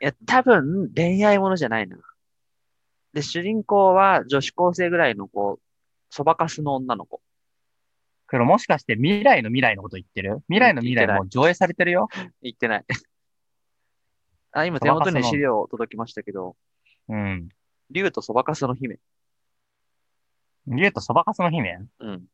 [0.00, 1.96] いや、多分恋愛ものじゃないな。
[3.12, 5.60] で、主人公は女子高生ぐらいの子、
[6.10, 7.22] そばかすの女の子。
[8.28, 10.42] これもしかして未来の未来のこと言ってる？
[10.48, 12.08] 未来の未来もう上映されてるよ？
[12.42, 12.84] 言ってない。
[14.52, 16.56] あ、今手元に資料届きましたけど、
[17.08, 17.48] うん。
[17.90, 18.98] 竜とそばかすの姫。
[20.66, 21.78] 竜とそばかすの姫？
[22.00, 22.24] うん。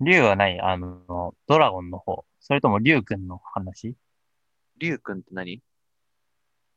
[0.00, 2.24] 竜はないあの、ドラゴンの方。
[2.40, 3.90] それとも竜くんの話？
[3.90, 3.96] い
[4.78, 5.62] 竜くんって何？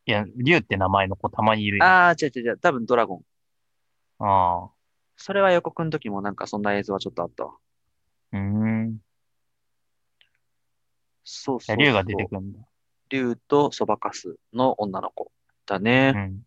[0.06, 1.86] や、竜って名前の子たまにいるよ。
[1.86, 2.58] ああ、違う違う違う。
[2.60, 4.24] 多分ドラゴン。
[4.24, 4.70] ああ。
[5.18, 7.54] それは予告の時もなんかそんな映像はちょっとあったわ。
[8.34, 8.98] うーん。
[11.24, 11.78] そうそうそう。
[11.78, 12.60] 竜が出てくるんだ。
[13.10, 15.32] 竜とそばかすの女の子
[15.66, 16.12] だうね。
[16.12, 16.42] ん。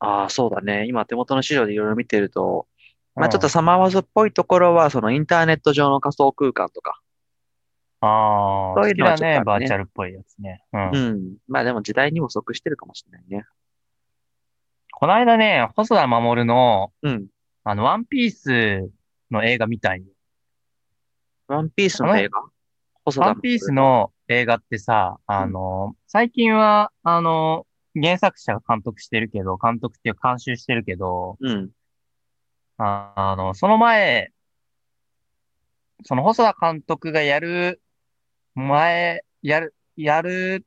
[0.00, 0.86] ああ、そうだね。
[0.86, 2.66] 今手元の資料でいろいろ見てると、
[3.14, 7.00] まあちょっとうんサマーワーズっぽいところは、そのインターネット上の仮想空間とか。
[8.00, 10.62] ああ、そういうのはちょっとねバーチャルっぽいやつね。
[10.72, 10.90] うん。
[10.90, 11.36] うん。
[11.48, 13.44] まあでも時代にも即してるかもしれないね。
[14.92, 17.26] この間ね、細田守の、うん。
[17.64, 18.90] あの、ワンピース
[19.30, 20.06] の映画見たいよ。
[21.46, 22.42] ワンピースの映画？
[23.04, 27.66] 細田ワンピースの映画ってさ、あの、最近は、あの、
[28.00, 31.70] 原作者が監督してるけど、監督っていうか監修してるけど、うん。
[32.78, 34.32] ああの、その前、
[36.04, 37.80] その細田監督がやる
[38.54, 40.64] 前、やる、やる、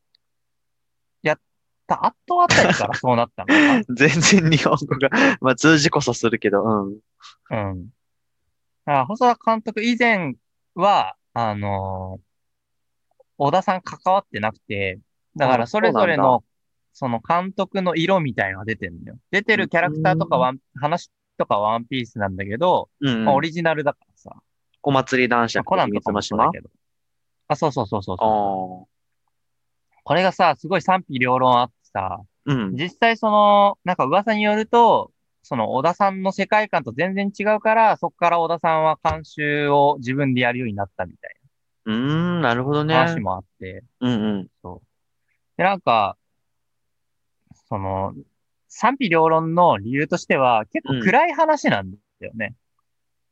[1.21, 1.39] やっ
[1.87, 3.47] た後あたりからそうなったの
[3.85, 6.99] か全然日本語が、まあ通じこそするけど、うん。
[7.49, 7.71] な。
[7.71, 7.85] うん。
[7.85, 7.91] だ
[8.85, 10.35] から細田監督以前
[10.75, 12.19] は、あの
[13.37, 14.99] 小田さん関わってなくて、
[15.35, 16.43] だからあそれぞれの、
[16.93, 19.17] その監督の色みたいのが出てるんだよ。
[19.31, 24.35] 出てるキャラクターとかワン、話とかワンピースなんだけど、うん、まあオリジナルだからさ。
[24.83, 26.69] お祭り男まあ爵コナンとかもそうだけど。
[27.47, 28.17] あ、そうそうそうそう。
[30.03, 32.73] これがさ、すごい賛否両論あってさ、うん。
[32.73, 35.11] 実際その、なんか噂によると、
[35.43, 41.31] その小田さんの世界観と全然違うから、そこから小田さんは監修を自分でやるようになったみたい
[41.85, 42.93] うーん、なるほどね。
[42.93, 44.47] な話もあって、うんうん。
[44.61, 44.87] そう。
[45.57, 46.17] で、なんか、
[47.71, 48.13] その、
[48.67, 52.53] 賛否両論の理由としては、結構暗い話なんだよね。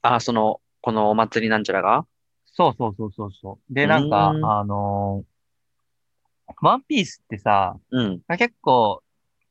[0.01, 2.07] あ、その、このお祭りなんちゃらが？
[2.45, 3.73] そうそうそうそうそう。
[3.73, 4.45] で、なんか、うん。
[4.45, 5.29] あのー
[6.61, 9.03] ワンピースってさ、うん、結構、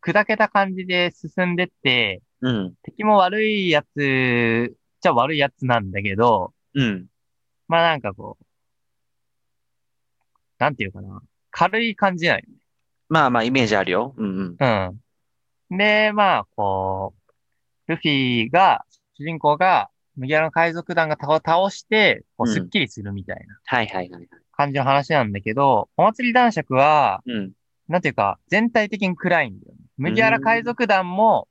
[0.02, 7.06] 砕けた感じで進んでって、うん、敵も悪いやつ、じゃ悪いやつなんだけど、うん。
[7.68, 8.44] まあなんかこう、
[10.58, 12.44] なんていうかな、軽い感じなんよ
[13.08, 14.14] まあまあ、イメージあるよ。
[14.16, 14.56] うんうん。
[14.58, 14.90] ね。
[15.70, 15.78] うん。
[15.78, 17.14] で、まあこ
[17.86, 24.28] う、ルフィが、主人公が、麦わらの海賊団が倒倒して、こう、うんスッキリするみたいなはいはいはいはい。
[24.52, 27.52] 感じの話なんだけど、お祭り男爵は、うん。
[27.88, 29.78] なんていうか、全体的に暗いんだよね。
[29.96, 31.48] 麦わら海賊団も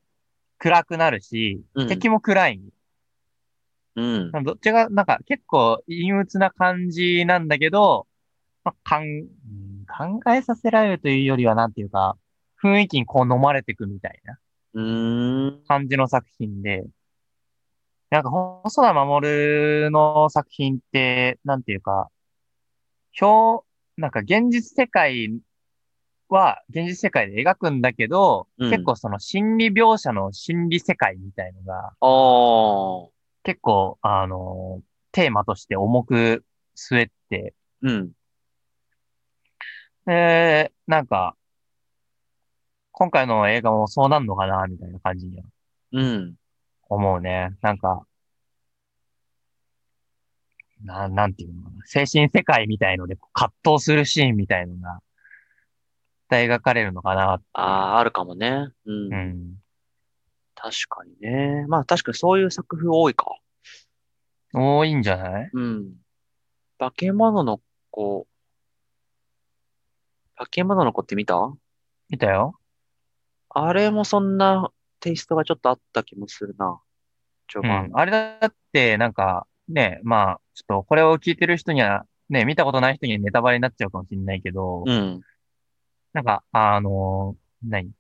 [0.60, 2.72] 暗くなるし、うん敵も暗いんよ
[3.96, 4.44] うん。
[4.44, 8.06] どっちが、なんか結構陰鬱な感じなんだけど、
[8.64, 9.26] まあ、かん
[9.88, 12.18] 考えさせられるというよりは、なんていうか、
[12.62, 14.38] 雰囲気にこう飲まれていくみたいな。
[15.68, 16.86] 感じの作品で、
[18.10, 22.10] なんか、細田守の作品って、なんていうか、
[23.20, 23.66] 表、
[23.98, 25.40] なんか現実世界
[26.30, 31.94] は現実世界で描くんだけど、うん結構その心理描写の心理世界みたいのが。
[33.44, 36.44] 結構、あの、テーマとして重く
[36.76, 38.12] 据えて、うん。
[40.08, 41.36] で、なんか、
[42.94, 45.44] 今回の映画もそうなんのかな、みたいな感じには
[45.92, 46.36] うん。
[46.90, 47.58] 思うね。
[47.62, 48.08] なんか、
[50.82, 51.86] な、なんていうのかな。
[51.86, 55.00] 精神世界みたいので葛藤するシーンみたいのが、
[56.32, 57.42] 描かれるのかな。
[57.54, 58.70] ああ、あるかもね。
[58.86, 59.14] うん。
[59.14, 59.56] うん。
[60.56, 61.66] 確かにね。
[61.68, 63.36] まあ確かにそういう作風多いか。
[64.54, 65.50] 多いんじゃない？
[65.54, 65.94] うん。
[66.80, 67.60] 化け物の
[67.92, 68.26] 子。
[70.38, 71.52] 化け物の子って見た？
[72.10, 72.54] 見たよ
[73.50, 76.80] あれもそんなテイストがちょっとあった気もするな。
[77.52, 77.86] 序盤。
[77.88, 77.92] うん。
[78.00, 85.22] あれだって、なんか、ね、まあ、ちょっとこれを聞いてる人には、ね、見たことない人にはネタバレになっちゃうかもしれないけど、うん。
[86.14, 87.92] なんか、あのー何？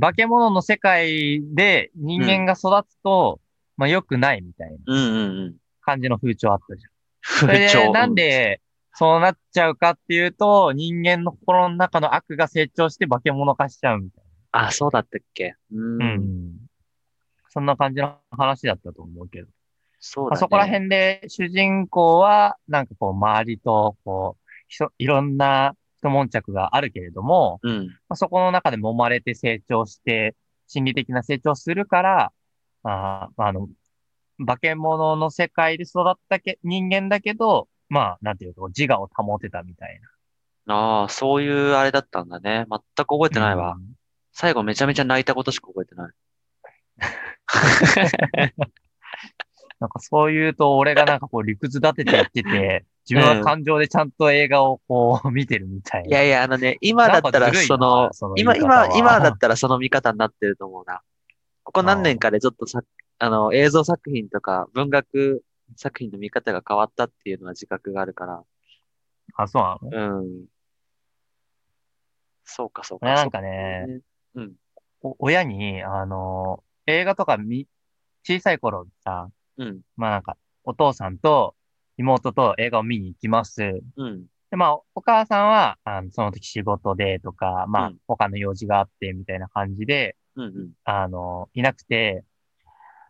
[0.00, 3.40] 化け物の世界で人間が育つと、
[3.76, 5.56] まあ良くないみたいなうんうんうん。
[5.80, 6.90] 感じの風潮あったじゃん。
[7.22, 7.80] そ 風潮。
[7.80, 8.60] れで、なんで
[8.98, 15.54] そうなっちゃうかっていうと、人間の心の中の悪が成長して化け物化しちゃうみたいあ、そうだったっけ？
[15.72, 16.16] うな。
[16.16, 16.56] ん。
[17.48, 19.48] そんな感じの話だったと思うけど。
[20.00, 20.30] そうだね。
[20.30, 27.86] まあそこら辺で主人公は、なんかこう、周りと、こう、ひといろんな一悶着があるけれども、うん。
[27.86, 30.34] まあ、そこの中で揉まれて成長して、
[30.66, 32.32] 心理的な成長するから、
[32.82, 33.68] あーあの、
[34.44, 40.00] 化け物の世界で育ったけ人間だけど、まあ、なんていうか、自我を保てたみたい
[40.66, 42.66] ああ、そういうあれだったんだね。
[42.68, 43.46] 全く覚えてな。
[43.46, 43.72] ないわ。
[43.72, 43.98] うん
[44.38, 46.12] 最後めちゃめちゃ泣いたことしか覚えてない。
[49.80, 56.08] なんかそう言うと、俺がなんかこう理屈立てて言ってて、 自分は感情でちゃんと映画をこう 見てるみたいな。
[56.08, 61.00] いやいや、あのね、今だったらその、その今、今、今だったらその見方になってると思うな。
[61.64, 62.82] ここ何年かでちょっとさ、
[63.18, 65.42] あの、映像作品とか文学
[65.76, 68.42] 作品の見方が変わったっていうのは自覚があるから。
[69.34, 70.18] あ、そうなの？
[70.20, 70.44] うん。
[72.44, 73.06] そうか、そうか。
[73.06, 73.84] 俺なんかね
[74.34, 74.52] そううん。
[75.02, 77.66] お親に、あの、映画とか見、
[78.24, 79.80] 小さい頃さ、うん。
[79.96, 81.54] まあなんか、お父さんと
[81.96, 83.80] 妹と映画を見に行きます。
[83.96, 84.26] うん。
[84.50, 90.44] で、まあ、お母さんは、あの、その時仕事でとか、まあうん、他の用事があって、みたいな感じで、うん。
[90.44, 90.70] うん。
[90.84, 92.24] あの、いなくて、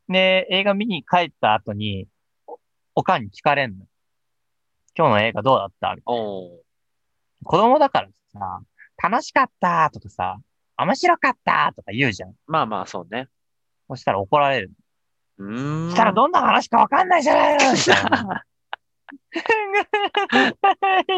[0.09, 2.09] で、映画見に帰った後に、
[2.98, 3.87] おおかんに聞かれんの。
[4.96, 5.94] 今日の映画どうだった？
[5.94, 6.16] みたい。
[6.16, 6.20] な
[7.44, 8.61] 子供だからさ、
[9.00, 10.40] 楽しかったとかさ、
[10.76, 12.34] 面白かったとか言うじゃん。
[12.48, 13.28] まあまあ、そうね。
[13.87, 14.72] そしたら怒られる。
[15.38, 15.90] うーん。
[15.90, 18.44] そしたらどんな話かわかんないじゃないのみたいな。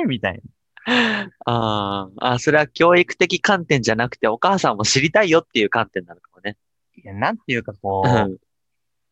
[0.07, 0.43] みたい
[1.47, 6.59] あーあ、それは教育的観点じゃなくて、お母さんも知りたいよっていう観点なのかもね。
[6.99, 7.03] な。
[7.05, 8.37] いや、なんていうかこう、うん。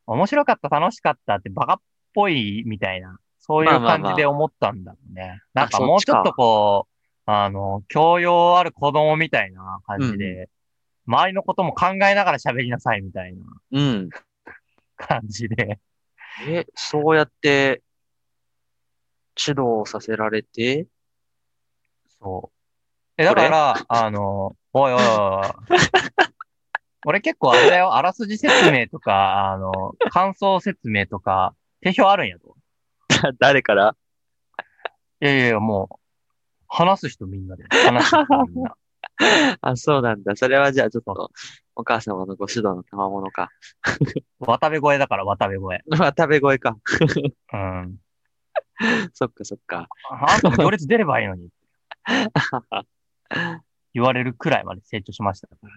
[0.04, 1.80] 面白かった、楽しかったってバカっ
[2.14, 5.40] ぽいみたいな、そういうまあまあまあ感じで思ったんだろうね。
[5.54, 10.48] なんかあもうちょっとこう、あの、教養ある子供みたいな感じで、
[11.06, 14.08] 周りのことも考えながら喋りなさいみたいなうん。
[14.96, 15.78] 感じで。
[16.46, 17.82] え、そうやって、
[19.38, 20.86] 指導させられて、
[22.20, 23.22] そう。
[23.22, 25.78] え、だから、あの、おいおいおいおい。
[27.06, 32.56] 俺結構あれだよ、あらすじ説明とか、あの、感想説明とか、定評あるんやと。
[33.38, 33.96] 誰から？
[35.20, 35.96] いやいやいや、もう、
[36.68, 37.64] 話す人みんなで。
[37.70, 38.76] 話す人みんな。
[39.60, 40.36] あ、そうなんだ。
[40.36, 41.30] それはじゃあちょっと、
[41.74, 43.50] お母様のご指導の賜物か。
[44.40, 45.82] 渡部声だから渡部声。
[45.86, 46.76] まあ、食べ声か。
[47.52, 47.98] うん。
[49.12, 49.88] そっかそっか。
[50.10, 51.50] あんたも行列出ればいいのに。
[53.94, 55.68] 言われるくらいまで成長しましたから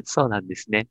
[0.00, 0.02] ね。
[0.04, 0.88] そうなんですね。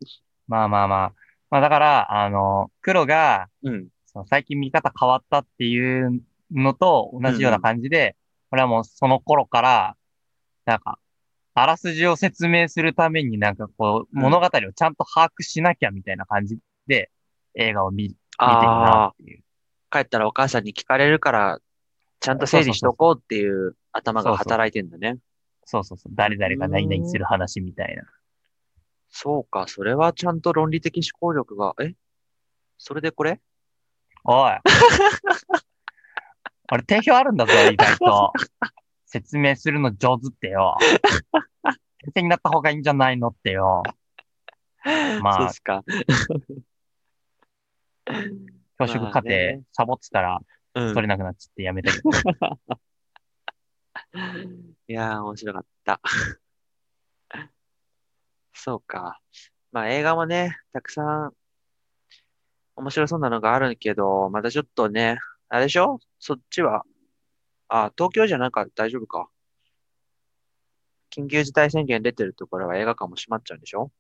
[0.48, 1.14] まあまあまあ。
[1.50, 3.88] まあだから、あの、黒が、うん。
[4.06, 8.16] その最近見方変わったっていうのと同じような感じで、
[8.52, 9.96] 俺はもうその頃から、
[10.66, 11.00] なんか、
[11.54, 16.58] あらすじを説明するためになんかこう、うん物語をちゃんと把握しなきゃみたいな感じ
[16.88, 17.12] で、
[17.56, 19.44] 映画を見、見てるああなっ、ていう。
[19.92, 21.60] 帰ったらお母さんに聞かれるから、
[22.20, 25.18] ちゃんと整理しとこうっていう頭が働いてんだね。
[25.66, 26.14] そうそうそう。
[26.16, 28.04] 誰々が何々する話みたいな。
[29.10, 31.96] そうか、それはちゃんと論理的思考力が、え？
[32.78, 33.42] それでこれ？
[34.24, 34.52] おい。
[36.72, 38.34] 俺、定評あるんだぞ、 意外と。
[39.06, 40.78] 説明するの上手ってよ。
[42.02, 43.84] 先生になった方がいいんじゃないのってよ。
[45.22, 45.84] まあそうっすか。
[48.80, 49.30] 教職課程、
[49.74, 50.40] サボってたら、
[50.76, 52.10] うん取れなくなっちゃってやめたけど。
[54.88, 56.00] いやー、面白かった。
[58.60, 59.20] そうか。
[59.72, 61.34] まあ映画もね、たくさん
[62.76, 65.18] 面白そうなのがあるけど、またちょっとね、
[65.48, 66.00] あれでしょ？
[66.20, 66.84] そっちは、
[67.70, 69.30] あ、東京じゃなんか大丈夫か。
[71.12, 73.92] 緊急事態宣言出てるところは映画館も閉まっちゃうんでしょ？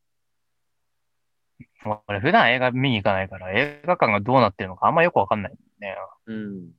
[2.08, 5.96] 俺、普段映画見に行かないから、映画館がどうなってるのかあんまよくわかんないんだよ
[6.28, 6.34] ね。
[6.34, 6.72] うん。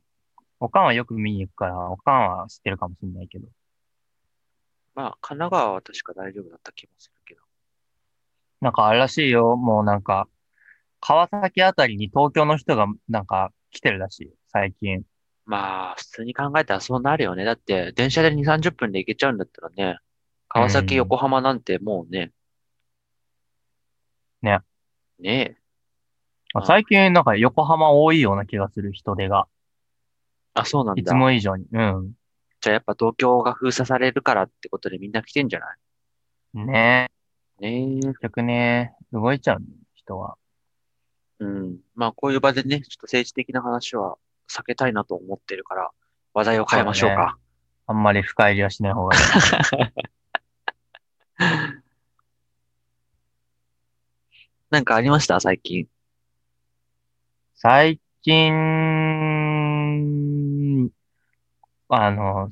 [0.59, 3.47] おかんはよく見に行くから、おかんは知ってるかもしれないけど。
[4.93, 7.20] まあ、神奈川は確か大丈夫だった気もする。
[8.61, 9.55] なんかあれらしいよ。
[9.57, 10.27] もうなんか、
[10.99, 14.33] 川崎あたりに東京の人がなんか来てるらしいよ。
[14.49, 15.03] 最近。
[15.45, 17.43] まあ、普通に考えたらそうなるよね。
[17.43, 19.97] だって、電車で2、30分で行けちゃうんだったらね、
[20.47, 22.31] 川崎、うん横浜なんてもうね。
[24.41, 24.59] ね。
[25.19, 25.57] ねえ。
[26.53, 29.47] あ最近なんか横浜多いような気がする人手が。
[30.53, 31.15] あ、そうなんいつだ。
[31.15, 31.65] も以上に。
[31.71, 32.13] うん。
[32.59, 36.59] じゃあやっぱ東京が封鎖されるからってことでみんな来てんじゃない？
[36.65, 37.20] ねえ。
[37.61, 37.99] ねえ。
[38.07, 40.35] 結局ね、動いちゃうね人は。
[41.39, 41.77] うん。
[41.95, 44.17] まあ、こういう場でね、ちょっと政治的な話は
[44.49, 45.91] 避けたいなと思ってるから、
[46.33, 47.37] 話題を変えましょうか。
[47.87, 49.21] あんまり深入りはしない方がいい。
[54.71, 55.39] なんかありました？
[55.39, 55.87] 最近。
[57.55, 58.53] 最近、
[61.89, 62.51] あの、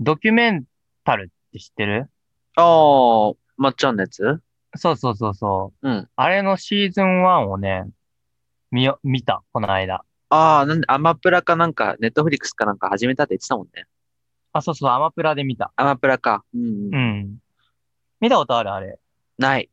[0.00, 0.64] ドキュメン
[1.02, 2.08] タルって知ってる？
[2.56, 4.40] ああ、まっちゃんのやつ？
[4.76, 5.88] そうそうそうそう。
[5.88, 6.08] うん。
[6.16, 7.84] あれのシーズン1をね、
[8.70, 10.04] 見よ、見た、この間。
[10.30, 13.86] ああ、なんで、アマプラかなんか、ネットフリックスかなんか始めたって言ってたもんね。
[14.52, 15.72] あ、そうそう、アマプラで見た。
[15.76, 16.44] アマプラか。
[16.54, 16.66] うん、う。
[16.92, 17.38] うんん。
[18.20, 18.98] 見たことあるあれ。
[19.38, 19.70] ない。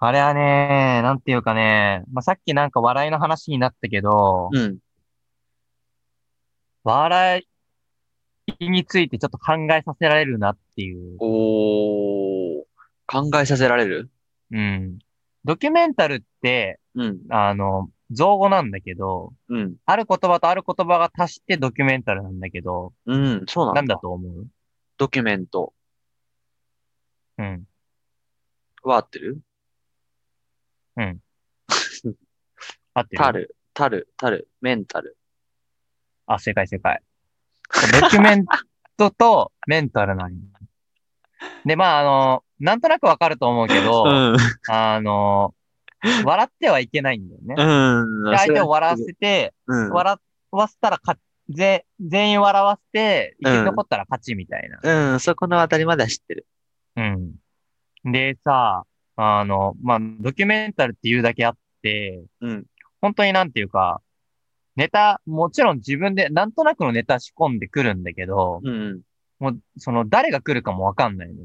[0.00, 4.78] あれはね、なんていうかね、まあ、さっきなんか笑いの話になったけど、うん。
[6.84, 7.46] 笑い
[8.60, 11.16] についてちょっと考えさせられるなっていう。
[11.18, 12.64] おー。
[13.06, 14.10] 考えさせられる？
[14.52, 14.98] うん。
[15.44, 17.18] ドキュメンタルって、うん。
[17.30, 19.76] あの、造語なんだけど、うん。
[19.84, 23.44] ある言葉とある言葉が足してドキュメンタルなんだけど、うん。
[23.46, 23.94] そうなんなんだ。
[23.96, 24.46] だと思う？
[24.96, 25.72] ドキュメント
[27.38, 27.64] うん。
[28.82, 29.40] は合ってる？
[32.94, 33.18] 合ってる？
[33.18, 35.16] タル、タル、タル、メンタル。
[36.26, 37.02] あ、正解正解。
[38.00, 38.44] ドキュメン
[38.96, 40.38] トとメンタルなんよ
[41.64, 44.36] で、まあ、あの、なんとなくわかると思うけど、 うん。
[44.68, 45.54] あの、
[46.24, 47.54] 笑ってはいけないんだよね。
[47.56, 48.30] うん。
[48.30, 49.90] で、相手を笑わせて、うん。
[49.90, 50.16] 笑
[50.50, 51.16] わせたらか、
[51.48, 55.12] ぜ、全員笑わせて、生きうん残ったら勝ちみたいな。
[55.12, 56.46] うん、そこのあたりまでは知ってる。
[56.96, 57.34] うん。
[58.04, 58.84] でさ、
[59.16, 62.64] あの、まあ、ドキュメンタルっていうだけあって、うん。
[63.00, 64.00] 本当になんていうか、
[64.76, 69.00] ネタ、もちろん自分でなんとなくのネタ仕込んでくるんだけど、うん。
[69.38, 71.44] もう、その誰が来るかもわかんないの。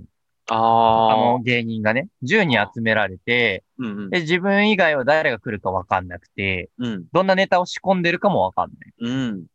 [0.51, 1.15] あああ。
[1.15, 4.09] の芸人がね、10人集められて、うんうん。
[4.09, 7.05] で、自分以外は誰が来るかわかんなくて、うん。
[7.11, 8.93] どんなネタを仕込んでるかもわかんない。
[8.99, 9.45] うん。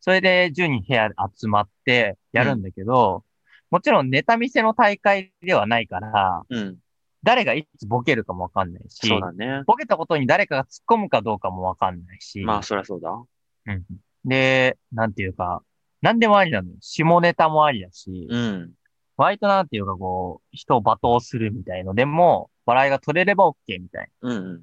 [0.00, 3.24] それで10人部屋で集まってやるんだけど、
[3.70, 6.76] もちろんネタ見せの大会ではないから、うん。
[7.22, 9.62] 誰がいつボケるかもわかんないし、そうだね。
[9.66, 13.10] ボケたことに誰かが突っ込むかどうかもわかんないし、まあ、そりゃそうだ。
[13.10, 13.84] うん
[14.26, 15.62] で、なんていうか、
[16.02, 16.76] 何でもありなのよ。
[16.80, 18.72] 下ネタもありだし、うん。
[19.16, 24.62] 割となんていうかこう、人を罵倒するみたいのでも、笑いが取れれば OK みたいうんうん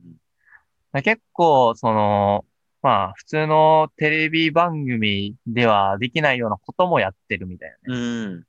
[0.92, 1.02] な。
[1.02, 2.46] 結構、その、
[2.82, 8.00] まあ、普通のテレビ番組ではできないようなこともやってるみたいなね。
[8.00, 8.24] うん。
[8.34, 8.46] うん。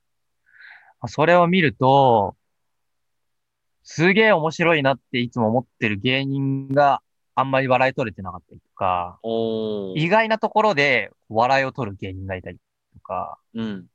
[1.07, 2.35] それを見ると、
[3.85, 7.01] すげえ面白いなっていつも思ってる芸人が
[7.35, 9.19] あんまり笑い取れてなかったりとか。
[9.95, 12.57] 意外なところで笑いを取る芸人がいたり
[12.93, 13.85] とか、うん。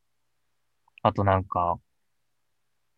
[1.03, 1.79] あとなんか、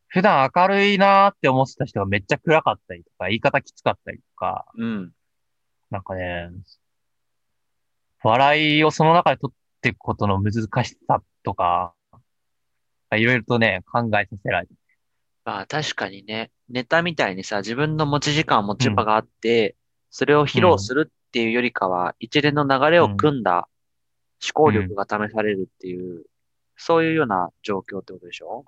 [0.09, 5.13] 普段明るいなーって思ってた人がめっちゃ暗かったりとか、言い方きつかったりとか、うん。
[5.91, 6.51] なんかね、
[8.23, 11.95] 笑いをその中で取っていくことの難しさとか、
[13.15, 14.75] いろいろとね、考えさせられる。
[15.45, 19.77] まあ、確かにね、ネタみたいにさ、自分の持ち時間、持ち場があって、
[20.11, 23.69] それを披露するっていうよりかは、一連の流れを組んだ
[24.43, 26.25] 思考力が試されるっていう、
[26.77, 28.65] そういうような状況ってことでしょ？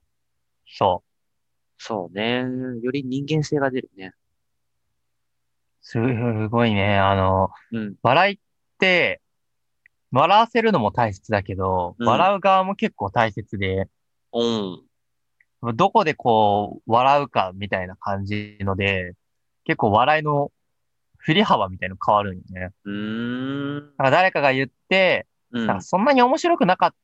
[0.67, 1.83] そう。
[1.83, 2.45] そうね。
[2.83, 4.13] より人間性が出るね。
[5.81, 5.99] す
[6.49, 6.99] ごいね。
[6.99, 7.95] あの、うん。
[8.03, 8.39] 笑いっ
[8.79, 9.21] て、
[10.13, 13.89] 笑わせるのも大切だけど、うん笑う側も結構大切で、
[14.33, 14.84] うん。
[15.73, 19.15] どこでこう、笑うかみたいな感じので、
[19.65, 20.53] 結構笑いの
[21.17, 22.71] 振り幅みたいの変わるんよね。
[22.85, 23.75] うーん。
[23.77, 25.83] なんか誰かが言って、うんなんか。
[25.83, 26.95] そんなに面白くなかっ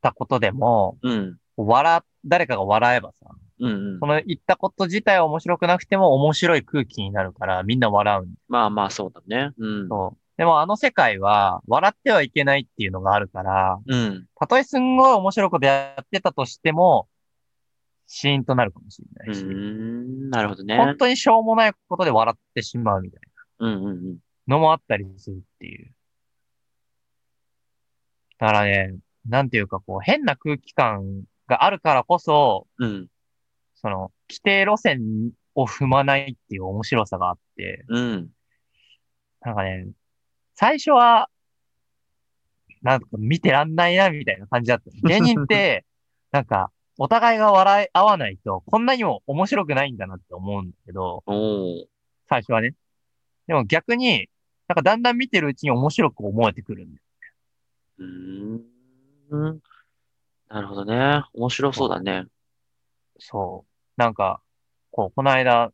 [0.00, 1.38] たことでも、うん。
[1.56, 3.26] 笑、誰かが笑えばさ、
[3.60, 3.98] うん。
[3.98, 9.52] その言ったこと自体は面白くなくても面白い空気になるからみんな笑うんまあまあ、そうだね。
[9.58, 9.88] うん。
[9.88, 10.18] そう。
[10.36, 14.26] でもあの世界は笑ってはいけないっていうのがあるから、うん。
[14.36, 17.08] たとえすんごい面白いことやってたとしても、
[18.08, 19.44] シーンとなるかもしれうないし。
[20.30, 20.76] なるほどね。
[20.76, 23.20] 本当にしょうもないことで笑ってしまうみたい
[23.60, 24.18] うんうんうん。
[24.46, 25.92] なのもあったりするっていう。
[28.38, 28.96] だからね、
[29.28, 33.08] なんていうかこう変な空気感があるからこそ、うん。
[33.74, 38.28] その規定路線を踏まないっていう面白さがあって、うん。
[39.42, 39.88] なんかね、
[40.54, 41.28] 最初は、
[42.82, 44.90] なんか見てらんないなみたいな感じだった。
[45.06, 45.84] 芸人って、
[46.32, 51.22] なんか、お互いが笑い合わないと、こんなにも面白くないんだなって思うんだけど。
[52.28, 52.74] 最初はね。
[53.46, 54.28] でも逆に、
[54.66, 57.02] なんかだんだん見てるうちに面白く思えてくるんだよ。
[57.98, 59.60] うーん。
[60.48, 61.22] なるほどね。
[61.34, 62.24] 面白そうだね。
[63.20, 63.70] そう。
[63.96, 64.40] なんか、
[64.90, 65.72] こう、この間、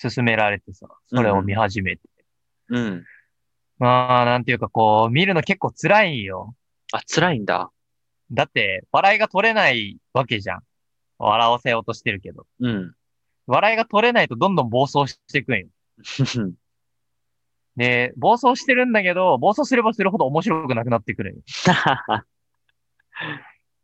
[0.00, 2.02] 勧められてさ、それを見始めて。
[2.68, 3.04] うん。
[3.78, 6.54] まあ、なんていうかこう、見るの結構辛いよ。
[6.92, 7.70] あ、辛いんだ。
[8.32, 10.62] だって、笑いが取れないわけじゃん。
[11.18, 12.46] 笑わせようとしてるけど。
[12.60, 12.94] うん。
[13.46, 15.66] 笑いが取れないとどんどん暴走していくんよ。
[17.76, 21.42] で、暴走してるんだけど、暴走すればするほど面白くなくなってくるんよ。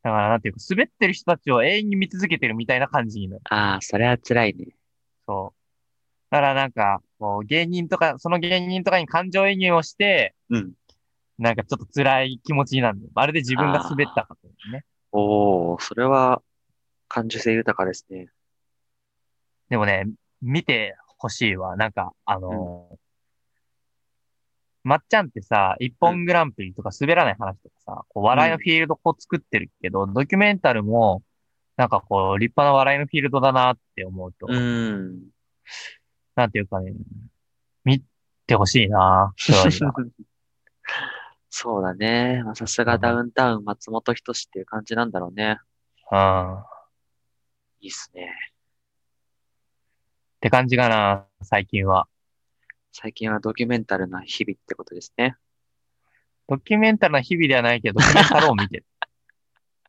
[0.03, 3.42] だから、なんていうか、滑ってる人たちを永遠に見続けてるみたいな感じになる。
[3.51, 4.68] ああ、それは辛いね。
[5.26, 5.59] そう。
[6.30, 10.72] だからなんか、こう、芸人とか、その芸人とかに感情移入をして、うん。
[11.39, 13.07] なんかちょっと辛い気持ちになるの。
[13.14, 14.84] まるで自分が滑ったかとね。
[15.12, 16.43] おー、それは
[17.09, 18.28] 感受性豊かですね。
[19.68, 20.07] でもね、
[20.43, 21.76] 見てほしいわ。
[21.76, 22.97] なんか、あのー
[24.84, 31.22] まっちゃんってさ、一本グランプリとか滑らない話とかさ、こう笑いのフィールドこう作ってるけど、ドキュメンタルも、
[31.76, 35.24] なんかこう、立派な笑いのフィールドだなって思うと、うん。
[36.36, 36.93] なんていうかね、
[37.84, 38.03] 見
[38.47, 39.34] てほしいな、
[41.51, 42.42] そうだね。
[42.44, 45.59] まあさすがダウンタウン松本人志っていう感じなんだろうね。
[46.11, 46.59] うん。
[46.59, 46.66] っ
[47.80, 48.32] いいっすね。
[50.40, 52.07] て感じかな、最近は。
[52.92, 55.36] 最近はドキュメンタルな日々ってことですね。
[56.49, 58.84] ドキュメンタルな日々ではないけど、ドキュメンタルを見てる。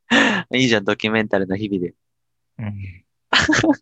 [0.57, 1.93] いいじゃん、ドキュメンタルな日々で。
[2.57, 3.03] うん。
[3.41, 3.75] ちょっ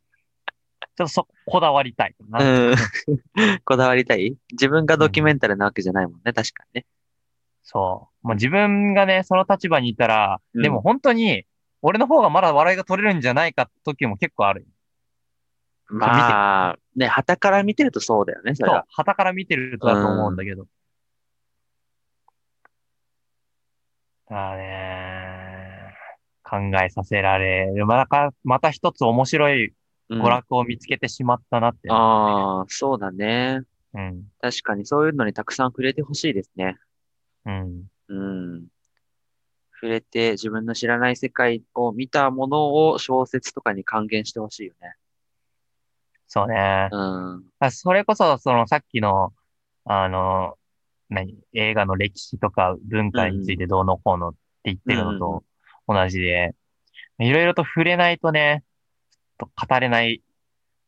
[0.96, 2.40] とそこ、こだわりたいな。
[2.70, 2.76] うん。
[3.66, 4.38] こだわりたい？
[4.52, 6.86] 自分がドキュメンタルなわけじゃないもんね、確かにね。
[7.70, 8.28] そう。
[8.28, 11.46] もう自分がね、その立場にいたら、うんでも本当に、
[11.82, 14.66] 俺の方がまだ笑いが取れるんじゃないか時も結構ある。
[15.90, 18.86] まあ、ね、旗から見てるとそうだよね、それそうは。。
[18.90, 20.64] 旗から見てるとだと思うんだけど。
[20.64, 20.68] だ
[24.30, 25.94] からね、
[26.44, 27.86] 考えさせられる。
[27.86, 29.74] また、また一つ面白い
[30.10, 31.90] うん娯楽を見つけてしまったなって。
[31.92, 33.60] ああ、そうだね。
[33.94, 34.24] うん。
[34.40, 36.78] 確かにそういうのにたくさん触れてほしいですね。
[37.48, 37.84] うん。
[38.10, 38.68] うん。
[39.80, 44.96] 触れて自分の知らない世界を見たものを小説とかに還元してほしいよね。
[46.28, 46.90] そうね。
[46.92, 47.44] うん。
[47.60, 49.34] あそれこそ、そのさっきの、
[49.86, 50.58] あの、
[51.10, 55.44] 何、映画の歴史とか文化についてどうのこうのって言ってるのと
[55.88, 56.54] 同じで、
[57.20, 58.64] いろいろと触れないとね、
[59.40, 60.22] ちょっと語れない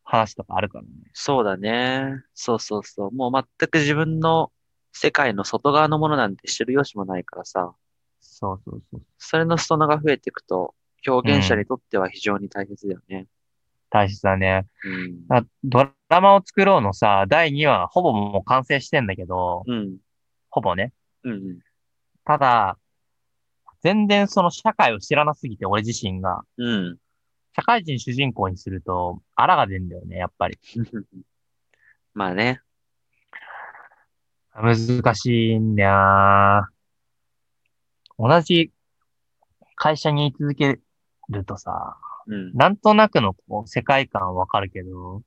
[0.03, 0.89] 話とかあるからね。
[1.13, 2.23] そうだね。
[2.33, 3.11] そうそうそう。
[3.11, 4.51] もう全く自分の
[4.91, 7.73] 世界の外側のものなんて知る由もないからさ。
[8.21, 9.01] そうそうそう。
[9.17, 10.73] それの裾野が増えていくと、
[11.07, 13.27] 表現者にとっては非常に大切だよね。
[13.89, 14.67] 大切だね。
[14.83, 15.37] うん。
[15.37, 19.97] あドラマを作ろうのさ、第2話、ほぼもう完成してんだけど、うん。
[20.49, 20.93] ほぼね。
[21.23, 21.59] うん。
[22.25, 22.77] ただ、
[23.81, 26.41] 全然その社会を知らなすぎて、俺自身が。
[26.57, 26.97] うん。
[27.55, 30.59] 社会人主人公にすると、あらが出んだよね、やっぱり。
[32.13, 32.61] まあね。
[34.61, 36.69] 難しいんだよな
[38.17, 38.71] 同じ
[39.75, 40.79] 会社に居続け
[41.29, 41.97] るとさ、
[42.27, 42.53] うん。
[42.53, 45.21] なんとなくのこう世界観はわかるけど、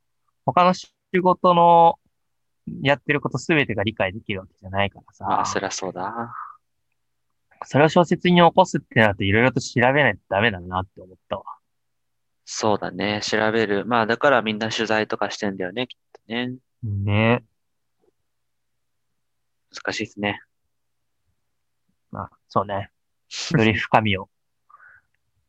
[0.44, 1.98] 他の仕事の
[2.82, 6.34] やってることすべてが理解できるわけじゃないからさ、まあ、そりゃそうだ。
[7.64, 11.44] それを小説に起こすってなるといろいろと調べないとダメだなって思ったわ。
[12.44, 13.20] そうだね。
[13.22, 13.86] 調べる。
[13.86, 16.56] まあ、だからみんな取材とかしてんだよね、きっとね。
[16.82, 17.44] ね
[19.74, 20.40] 難しいですね。
[22.10, 22.90] まあ、そうね。
[23.52, 24.28] より深みを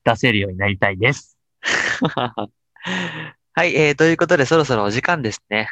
[0.06, 1.38] 出せるようになりたいです。
[3.56, 5.70] はい、えー、ということでそろそろお時間ですね。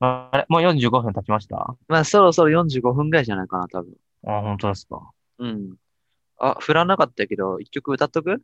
[0.00, 1.76] あれもう45分経ちました？
[1.88, 3.94] まあ、そろそろ45分ぐらいじゃないかな、多分。
[4.26, 5.10] あ、本当ですか。
[5.38, 5.74] うん。
[6.38, 8.42] あ、振らなかったけど、一曲歌っとく？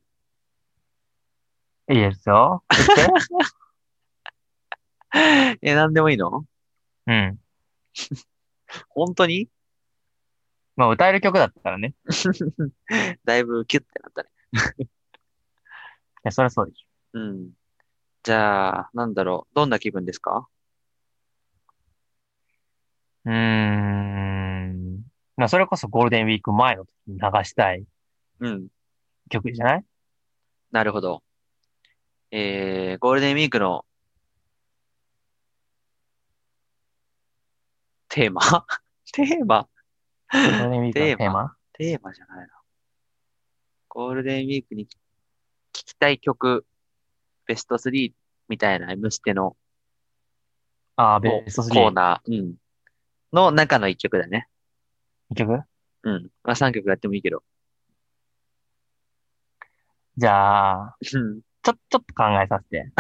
[1.91, 2.65] いいですよ。
[5.63, 6.45] え、なんでもいいの？
[7.07, 7.39] うん。
[8.89, 9.49] 本当に？
[10.77, 11.95] まあ、歌える曲だったらね。
[13.25, 14.29] だいぶキュッてなったね。
[14.85, 14.89] い
[16.25, 17.51] や、そりゃそうでしうん。
[18.23, 19.55] じゃあ、なんだろう。
[19.55, 20.49] どんな気分ですか？
[23.27, 23.31] ょ。
[23.31, 25.03] うーん。
[25.37, 27.85] まあ、それこそゴールデンウィーク前の時に流したい
[28.41, 28.69] うん。
[29.31, 29.85] 曲じゃない？
[30.73, 31.23] なるほど。
[32.33, 33.85] えー、ゴールデンウィークの
[38.15, 38.41] テーマ？
[39.13, 39.69] テーマ？
[40.33, 41.57] ゴールデンウィークのテーマ？
[41.73, 42.15] テーマ？
[42.15, 42.55] じゃないな。
[43.89, 44.97] ゴールデンウィークに聴
[45.73, 46.65] きたい曲、
[47.47, 48.13] ベスト3
[48.49, 49.57] みたいな M ステの
[50.95, 51.75] ああ、コベスト3。
[51.75, 52.55] コーナー、うん。
[53.33, 54.47] の中の1曲だね。
[55.31, 55.65] 一曲？
[56.05, 56.31] うん。
[56.45, 57.43] まあ3曲やってもいいけど。
[60.17, 61.41] じゃあ、うん。
[61.65, 62.93] ちょ、ちょっと考えさせて。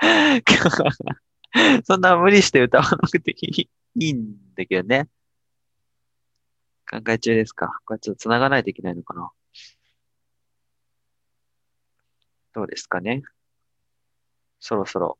[1.84, 5.08] そんな無理して歌わなくていいいいんだけどね。
[6.88, 7.80] 考え中ですか。
[7.84, 9.30] これちょっと繋がないといけないのかな。
[12.52, 13.22] どうですかね。
[14.58, 15.18] そろそろ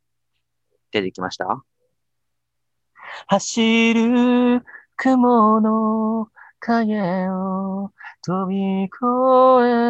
[0.91, 1.64] 出てきました？
[3.26, 4.64] 走る
[4.97, 6.28] 雲の
[6.59, 8.97] 影を飛び越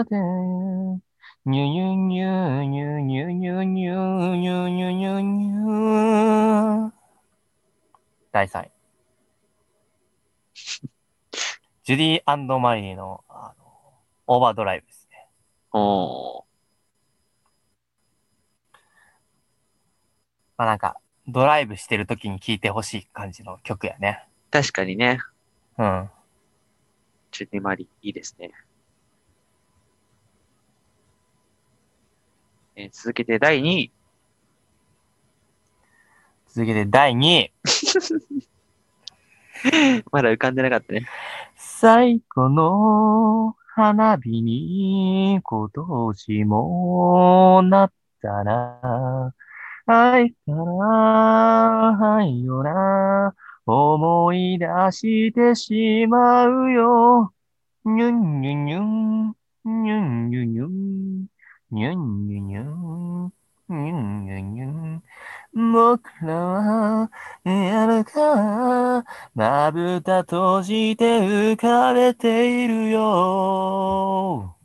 [0.01, 1.10] えて、
[1.47, 6.91] ニューニューニューニューニューニューニューニューニューニュニュ
[8.30, 8.70] 第3位。
[11.84, 13.64] ジュディマリーのあの
[14.26, 15.28] Over Drive ですね。
[15.72, 16.45] おー。
[20.59, 24.28] まあなんか、ドライブしてる時に聴いてほしい感じの曲やね。
[24.51, 25.20] 確かにね、
[25.78, 26.11] うん。
[27.30, 28.51] チュディマリ、いいですね。
[32.81, 33.93] えー続けて第2位。
[36.49, 37.53] 続けて第2位。
[40.11, 41.07] まだ浮かんでなかったね。
[41.57, 49.35] 最後の花火に今年もなったな。
[49.85, 53.35] 愛から愛よな。
[53.66, 57.35] 思い出してしまうよ。
[57.85, 59.37] にゅんにゅにゅん。
[59.64, 61.30] にゅんにゅにゅん。
[61.71, 63.33] にゅんにゅにゅん。
[63.68, 65.03] にゅんにゅにゅん。
[65.73, 67.11] 僕らは
[67.45, 69.05] やるか。
[69.35, 74.57] まぶた閉じて浮かべているよ。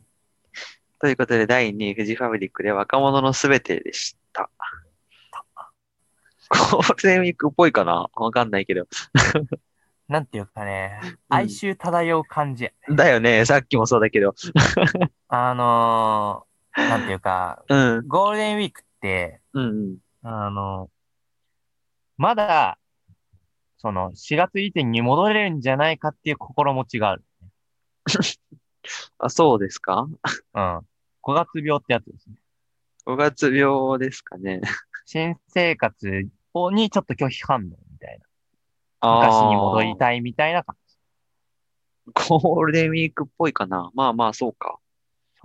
[0.98, 4.50] ということで、第2位、フジファブリックで若者のすべてでした。
[6.48, 8.86] ゴールデンウィークっぽいかなわかんないけど。
[10.08, 12.70] なんていうかね、哀愁漂う感じや。
[12.88, 14.34] だよね、さっきもそうだけど。
[15.28, 16.45] あのー、
[16.76, 19.98] なんていうか、うん、ゴールデンウィークって、うん、うん。
[20.22, 20.90] あの、
[22.16, 22.78] まだ、
[23.78, 27.24] その、4月以前に戻れるんじゃないかっていう心持ちがある。
[29.18, 30.06] あ、そうですか？
[30.54, 30.78] うん。
[31.22, 32.36] 5月病ってやつですね。
[33.04, 34.60] ?5 月病ですかね。
[35.04, 38.26] 新生活をにちょっと拒否反応みたいな。
[39.00, 40.96] あ昔に戻りたいみたいな感じ。
[42.28, 44.78] ゴールデンウィークっぽいかなまあまあ、そうか。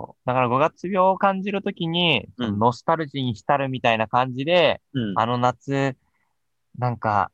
[0.02, 0.22] そう。
[0.26, 5.20] だから5月病を感じるときに、うんノスタルジーに浸るみたいな感じで、うん。
[5.20, 5.96] あの夏、
[6.78, 7.32] なんか、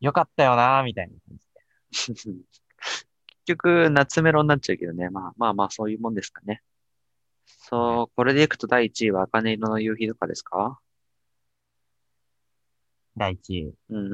[0.00, 2.32] 良かったよな、みたいな感じで。
[2.34, 2.38] 結
[3.46, 5.10] 局、夏メロになっちゃうけどね。
[5.10, 6.62] まあまあまあ、そういうもんですかね。
[7.46, 10.78] そう、これでいくと第1位は茜色の夕日とかですか？
[13.16, 13.74] 第一位。
[13.90, 14.12] うん。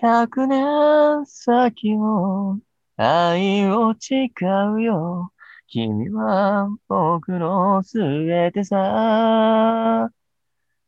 [0.00, 2.60] 百年先も
[3.00, 4.28] 愛を誓
[4.74, 5.32] うよ。
[5.68, 10.10] 君は僕のすべてさ。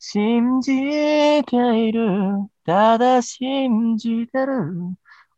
[0.00, 0.72] 信じ
[1.44, 2.02] ている。
[2.66, 4.72] ただ信じてる。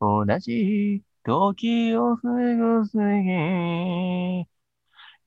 [0.01, 4.47] 同じ時を過ごす日。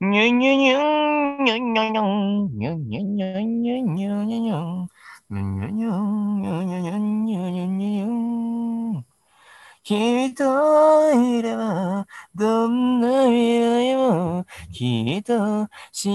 [0.00, 4.88] ゅにゅにゅん、にゅにゅにゅん、にゅにゅにゅん、にゅにゅにゅにゅん。
[5.30, 8.45] にゅにゅにゅん、にゅにゅにゅん、にゅにゅにゅん。
[9.86, 10.42] 君と
[11.14, 16.10] いれば、どんな未来も、きっと幸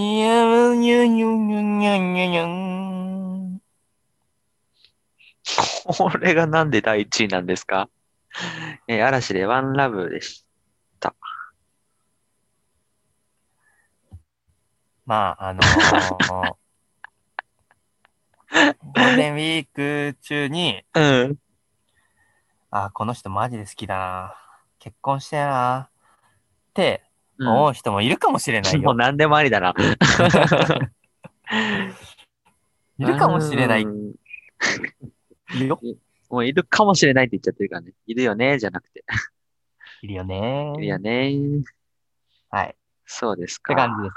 [0.76, 3.62] せ、にゅにゅにゅにゅにゅにゅん。
[5.86, 7.90] これがなんで第1位なんですか？
[8.90, 10.46] えー嵐でワンラブでし
[11.00, 11.16] た。
[15.06, 16.56] まあ、あのー
[18.52, 19.68] ゴールデンウィー
[20.14, 21.38] ク中に、うん。
[22.72, 24.36] あ、この人マジで好きだな。
[24.80, 25.90] 結婚してえな。
[25.90, 27.04] って
[27.38, 28.80] うん思う人もいるかもしれないよ。
[28.84, 29.76] もう何でもありだな。
[32.98, 33.84] いるかもしれない。
[33.84, 34.14] うん
[35.54, 35.80] いるよ。
[36.30, 37.92] もういるかもしれないって言っちゃってるからね。
[38.08, 39.04] いるよね、じゃなくて。
[40.02, 40.74] いるよね。
[40.78, 41.34] いるよね。
[42.50, 42.70] はい。
[42.70, 42.74] っ
[43.06, 43.74] そうですか。
[43.74, 44.16] て感じです。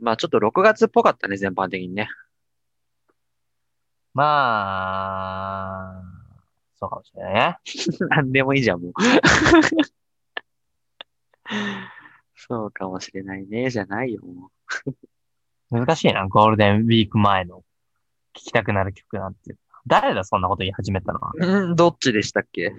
[0.00, 2.08] まあちょっと6月っぽかったね、全般的にね。
[4.12, 6.02] まあ、
[6.86, 7.56] そうかもしれないね。
[8.10, 8.92] 何でもいいじゃん、もう。
[12.36, 14.50] そうかもしれないね、じゃないよ、も
[15.70, 17.64] 難しいな、ゴールデンウィーク前の聴
[18.34, 19.56] きたくなる曲なんて。
[19.86, 21.20] 誰だ、そんなこと言い始めたの？
[21.20, 21.32] は。
[21.34, 21.46] う。
[21.46, 22.72] うん、どっちでしたっけ？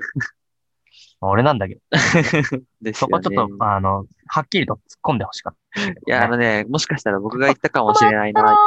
[1.22, 1.82] 俺なんだけど。
[2.82, 3.38] ですよそこちょっね。
[3.58, 8.58] と、あの、はっきりと突っ込んでほしかった、いや、あのね、もしかしたら僕が言ったかもしれないな。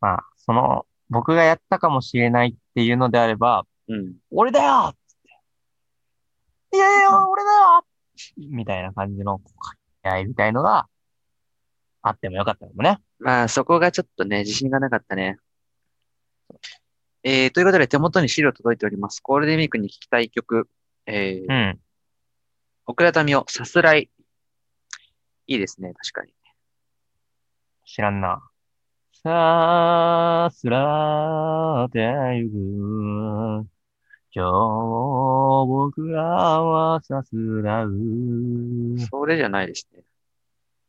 [0.00, 4.14] まあ、その、僕がやったかもしれないっていうのであれば、うん。
[4.30, 4.94] 俺だよ。
[6.72, 7.84] いやいや、俺だよ
[8.38, 10.88] みたいな感じの、掛け合いみたいのが、
[12.00, 12.98] あってもよかったかもね。
[13.18, 15.36] まあ、そこがちょっとね、自信がなかったね。
[17.24, 19.20] えー、ということで手元に資料届いております。
[19.22, 20.68] ゴールデンウィークに聴きたい曲。
[21.06, 21.80] えー、うん。
[22.86, 24.10] 奥田民生、さすらい。
[25.46, 26.32] いいですね、確かに。
[27.84, 28.42] 知らんな。
[29.24, 32.00] さすらって
[32.34, 33.68] ゆく。
[34.34, 37.92] 今日僕らはさすらう。
[39.08, 40.02] それじゃないですね。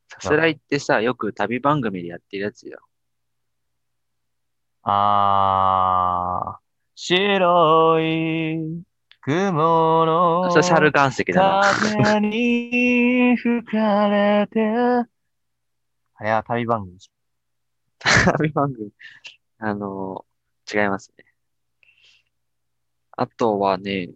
[0.07, 2.79] さすらいってさ、よく旅番組でやってるやつよ。
[4.81, 6.61] あー、
[6.95, 8.84] 白い
[9.21, 11.61] 雲のそれ猿岩石だな。
[11.61, 14.59] 風に吹かれて。
[16.15, 16.97] あれは旅番組
[18.37, 18.89] 旅番組。
[19.59, 20.33] あのー
[20.83, 21.25] 違いますね。
[23.11, 24.11] あとはね、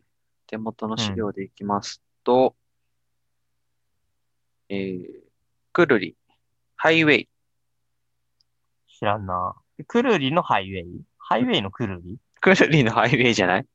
[0.47, 2.55] 手元の資料でいきますと、
[4.69, 5.05] えー、
[5.73, 6.15] くるり、
[6.77, 9.55] ハイウェイ、ょ知らんな。
[9.88, 11.01] くるりのハイウェイ？
[11.17, 12.17] ハイウェイのくるり？
[12.39, 13.65] くるりのハイウェイじゃない？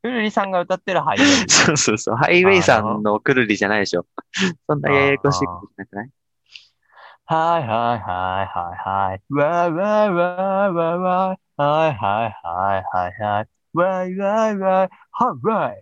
[0.00, 1.26] くるりさんが歌ってるハイウェイ。
[1.50, 2.14] そうそうそう。
[2.14, 4.06] ハイウェイさんのくるりじゃないでしょ。
[4.68, 6.10] そんなややこしいことじゃなくない？
[7.26, 9.22] はいはいはいはいはい。
[9.30, 11.62] わーわーわーわーわー。
[11.62, 13.48] はいはいはいはいはい。
[13.72, 14.88] わいわいわい。
[15.10, 15.80] はいわい。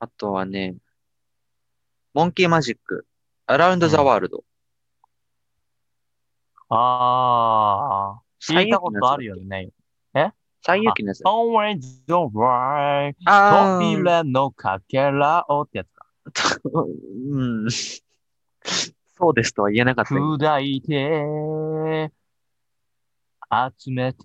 [0.00, 0.76] あとはね、
[2.12, 3.06] モンキーマジック、
[3.46, 4.44] アラウンドザワールド。
[6.68, 8.54] あー。
[8.54, 9.70] 聞いたことあるよね。
[10.66, 11.20] 最有機のやつ。
[11.22, 13.14] Always don't worry.
[13.24, 16.58] あ扉のかけらをってやつか。
[16.64, 16.70] ー
[17.30, 17.68] うん。
[19.18, 20.36] そうですとは言えなかったよ。
[20.36, 22.12] 砕いて、
[23.78, 24.24] 集めた、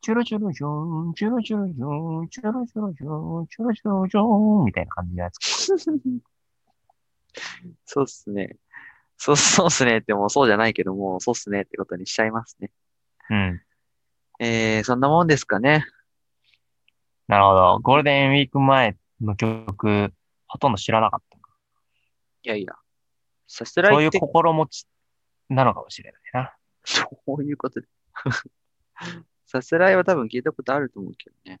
[0.00, 5.46] チュルチュルジョン、チュルチュルジョン、チュルチュルジョン、チュルチュルジョン、みたいな感じのやつか。
[7.84, 8.56] そうっすね。
[9.16, 12.70] そう、そうっすねってもうそうじゃないけども、そうっすねってことにしちゃいますね。
[13.30, 13.60] うん。
[14.38, 15.84] えー、そんなもんですかね。
[17.26, 17.78] なるほど。
[17.80, 20.12] ゴールデンウィーク前の曲、
[20.46, 21.37] ほとんど知らなかった。
[22.42, 22.74] いやいや。
[23.46, 24.86] さすらそういう心持ち
[25.48, 26.54] なのかもしれないな。
[26.84, 27.06] そ
[27.38, 27.88] ういうことで。
[29.46, 31.60] さすらいは多分聞いたことあると思うけどね。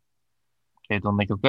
[0.90, 1.42] え、どんな曲？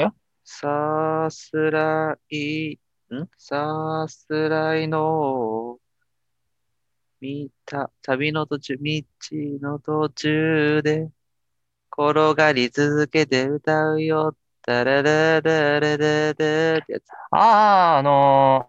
[0.44, 2.80] さすらい、
[3.12, 3.30] ん？
[3.38, 5.80] さすらいの、
[7.20, 9.04] 見た、旅の途中、道
[9.62, 11.10] の途中で、
[11.92, 17.12] 転がり続けて歌うよ、タララララララってやつ。
[17.32, 18.69] ああ、あのー、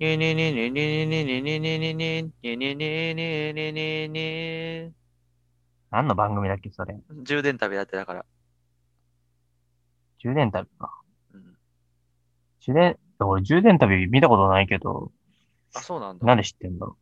[0.00, 4.92] にゅにゅにゅにゅにゅにゅにゅにゅにゅ
[5.90, 6.96] 何の番組だっけ、それ。
[7.24, 8.24] 充電旅だってだから。
[10.18, 11.00] 充電旅か。
[11.34, 11.56] うん
[12.60, 15.10] 充電、俺充電旅見たことないけど、
[15.74, 16.26] あ、そうなんだ。
[16.26, 16.96] なんで知ってんだろ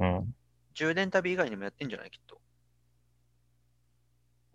[0.00, 0.04] う。
[0.04, 0.34] うん。
[0.74, 2.40] 充電旅以外にもやってんじゃないきっと。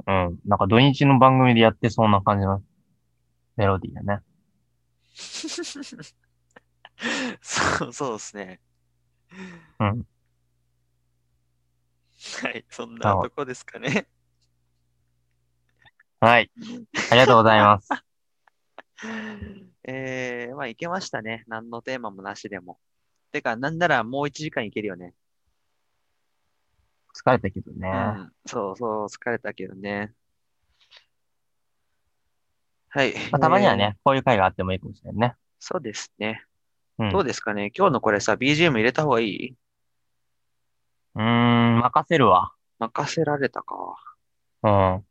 [0.07, 0.39] うん。
[0.45, 2.61] なんか土日の番組でやってそうな感じの
[3.55, 4.19] メロディーだね。
[7.41, 8.59] そう、そうですね。
[9.79, 10.07] うん。
[12.41, 14.07] はい、そんなとこですかね。
[16.19, 16.51] はい。
[17.11, 17.89] ありがとうございます。
[19.83, 21.43] えー、まあ、いけましたね。
[21.47, 22.79] 何のテーマもなしでも。
[23.31, 25.13] てか、なんならもう1時間いけるよね。
[27.13, 27.87] 疲れたけどね。
[27.87, 30.13] うん、そうそう、疲れたけどね。
[32.89, 33.13] はい。
[33.31, 35.35] まあ、たまにはえーね、こういう回があってもいいかもしれないね。
[35.59, 36.45] そうですね。
[36.99, 37.11] うん。
[37.11, 37.71] どうですかね？
[37.77, 39.55] 今日のこれさ、BGM 入れた方がいい？
[41.15, 42.53] うーん、任せるわ。
[42.79, 43.95] 任せられたか。
[44.63, 44.71] うん。
[44.71, 45.05] も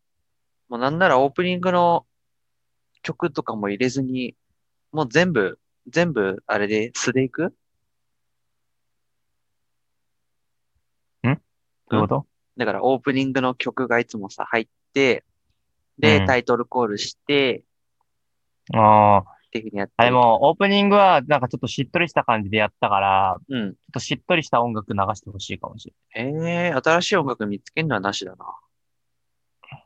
[0.70, 2.07] うなんならオープニングの
[3.03, 4.35] 曲とかも入れずに、
[4.93, 5.59] もう全部、
[5.89, 7.55] 全部、あれで素でいく？
[11.91, 12.26] どういうこと？
[12.57, 15.22] だからオープニングの曲がいつもさ、入って、
[15.99, 17.62] で、うんタイトルコールして、
[18.72, 19.34] ああ。
[19.57, 23.70] っていうふうにやってあ、でも、オープニングは、なんかちょっとしっとりした感じでやったから、ちょうん。
[23.70, 28.44] っとしっとりした音楽流してほしいかもしれええー、新しい音楽見つけるのはなしだな。
[28.44, 29.84] ない。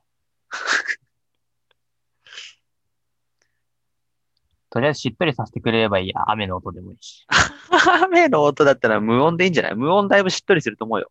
[4.70, 6.30] とりあえずしっとりさせてくれればいいや。
[6.30, 7.26] 雨の音でもいいし。
[8.04, 9.74] 雨の音だったら無音でいいんじゃない？
[9.74, 11.10] 無音だいぶしっとりすると思うよ。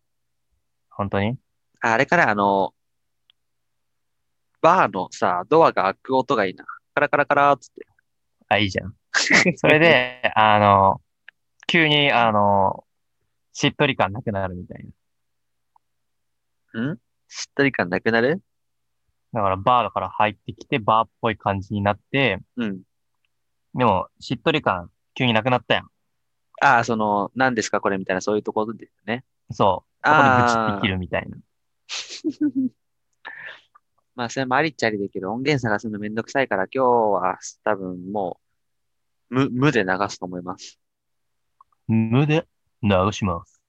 [0.90, 1.36] 本当に？
[1.80, 2.72] ああれかな、あの、
[4.60, 6.64] バーのさ、ドアが開く音がいいな。
[6.94, 7.86] カラカラカラーっつって。
[8.48, 8.94] あ、いいじゃん。
[9.56, 11.00] それで、 あの、
[11.66, 12.84] 急に、あの、
[13.52, 14.86] しっとり感なくなるみたい
[16.72, 16.92] な。
[16.92, 16.98] ん？
[17.28, 18.40] しっとり感なくなる？
[19.32, 22.80] だからバーだから入ってきて、バーっぽい感じになって、うん。
[23.74, 25.90] でも、しっとり感、急になくなったやん。
[26.60, 29.24] ああ、その、何ですかこれみたいな、そういうところですね。
[29.50, 30.08] そう。
[30.08, 31.36] そこでブチああって切るみたいな。
[34.18, 38.40] まあ、それもありっちゃありだけど、音源探すのめんどくさいから、今日は多分も
[39.30, 40.76] う、無、無で流すと思います。
[41.86, 42.48] 無で
[42.82, 43.62] 流します。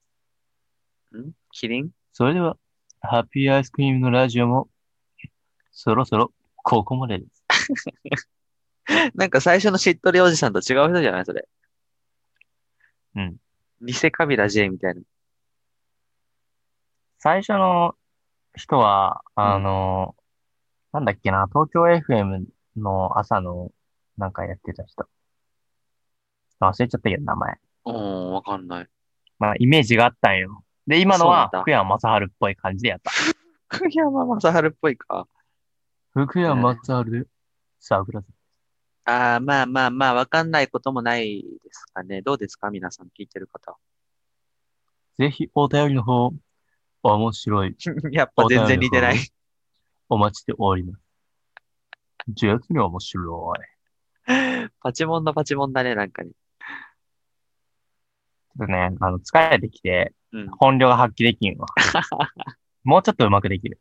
[1.16, 1.34] ん？
[1.52, 1.92] キリン？
[2.14, 2.58] それでは、
[3.00, 4.70] ハッピーアイスクリームのラジオも、
[5.72, 8.26] そろそろここまでです。
[9.14, 11.26] なんか最初のしっとりおじさんと違う人じゃない？
[11.26, 11.48] それ。
[13.18, 13.38] うん。
[13.82, 15.02] 偽カビラ J みたいな。
[17.20, 17.94] 最初の
[18.56, 20.16] 人は、あの、
[20.92, 22.46] なんだっけな、東京 FM
[22.78, 23.72] の朝の
[24.18, 25.08] なんかやってた人。
[26.60, 27.56] 忘れちゃったけど、名前。
[27.86, 28.88] おー、わかんない。
[29.38, 30.64] まあ、イメージがあったんよ。
[30.88, 33.12] で、今のは福山雅治っぽい感じでやった。
[33.70, 35.28] 福山雅治っぽいか。
[36.14, 37.26] 福山雅治で、
[37.80, 38.34] 桜坂。
[39.06, 42.22] ああ、まあまあまあ、わかんないこともないですかね。
[42.22, 42.70] どうですか？
[42.72, 43.78] 皆さん聞いてる方。
[45.18, 46.32] ぜひお便りの方、
[47.04, 47.76] 面白い。
[48.12, 49.16] やっぱ全然似てない。
[50.10, 51.02] お待ちしております。
[52.28, 53.60] 実に面白い。
[54.82, 56.32] パチモンのパチモンだね、なんかね。
[56.32, 60.50] ちょっとね、あの、疲れてきて、うん。
[60.50, 61.68] 本領が発揮できんわ。
[62.84, 63.80] もうちょっと上手くできる。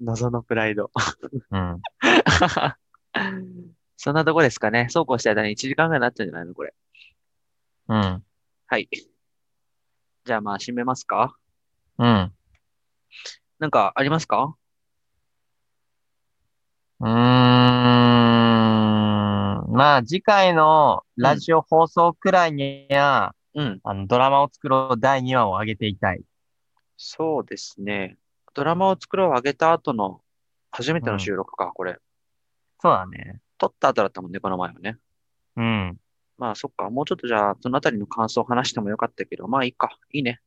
[0.00, 0.90] 謎のプライド。
[1.50, 1.80] うん。
[3.96, 4.88] そんなとこですかね。
[4.90, 6.74] そうこうしてる間に1時間ぐらいになっちゃうんじゃないのこれ。
[7.88, 8.24] うん。
[8.66, 8.88] はい。
[10.24, 11.36] じゃあまあ、締めますか
[11.98, 12.32] うん。
[13.58, 14.57] なんかありますか？
[17.00, 17.08] うーん。
[19.70, 23.80] まあ、次回のラジオ放送くらいには、うん。
[23.84, 26.22] あの、ドラマを作ろう第2話を上げていたい。
[26.96, 28.16] そうですね。
[28.54, 30.20] ドラマを作ろうを上げた後の
[30.72, 31.98] 初めての収録か、これ。
[32.80, 33.40] そうだね。
[33.58, 34.96] 撮った後だったもんね、この前はね。
[35.56, 35.96] うん。
[36.38, 36.90] まあ、そっか。
[36.90, 39.96] もうちょっとじゃあ、そのあたりの感想を話してもよかったけど、まあいいか。
[40.12, 40.40] いいね。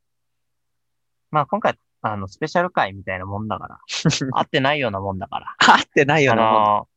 [1.31, 3.79] まあ、今回、あの、スペシャル回みたいなもんだから。
[4.33, 5.55] 合ってないようなもんだから。
[5.59, 6.87] 合ってないよあな、もんの、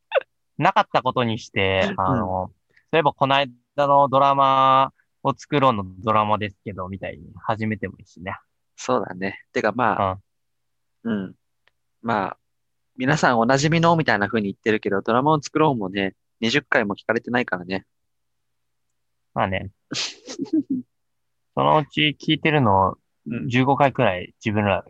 [0.57, 2.53] なかったことにして、あの、そ
[2.93, 3.53] ういえばこの間
[3.87, 4.93] のドラマ
[5.23, 8.35] を作ろうのドラマですけど、みたいに始めてもいいしね。
[8.75, 9.45] そうだね。
[9.53, 10.19] てかまあ、
[11.03, 11.35] うん。
[12.01, 12.37] まあ、
[12.97, 17.85] 皆さんお馴染みのみたいな風に言ってるけど、ドラマを作ろうもね、20回も聞かれてないからね。
[19.33, 19.69] まあね。
[21.53, 24.83] そのうち聞いてるのうん15回くらい自分ら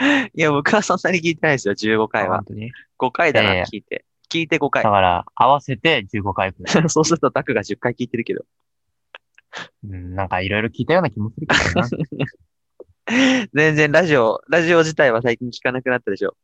[0.00, 0.30] ね。
[0.34, 2.46] いや、僕はそんなに聞いてないですよ、15回は本。
[2.46, 4.04] 当に？5回だな、聞いて。
[4.30, 4.90] 聞いて5回だ。
[4.90, 6.72] から、合わせて15回くらい。
[6.88, 8.44] そうするとタクが10回聞いてるけど。
[9.84, 11.88] うん、なんかいろいろ聞いたような気もするけどな。
[13.52, 16.36] 全然ラジオ、ラジオ自体は最近聞かなくなったでしょ。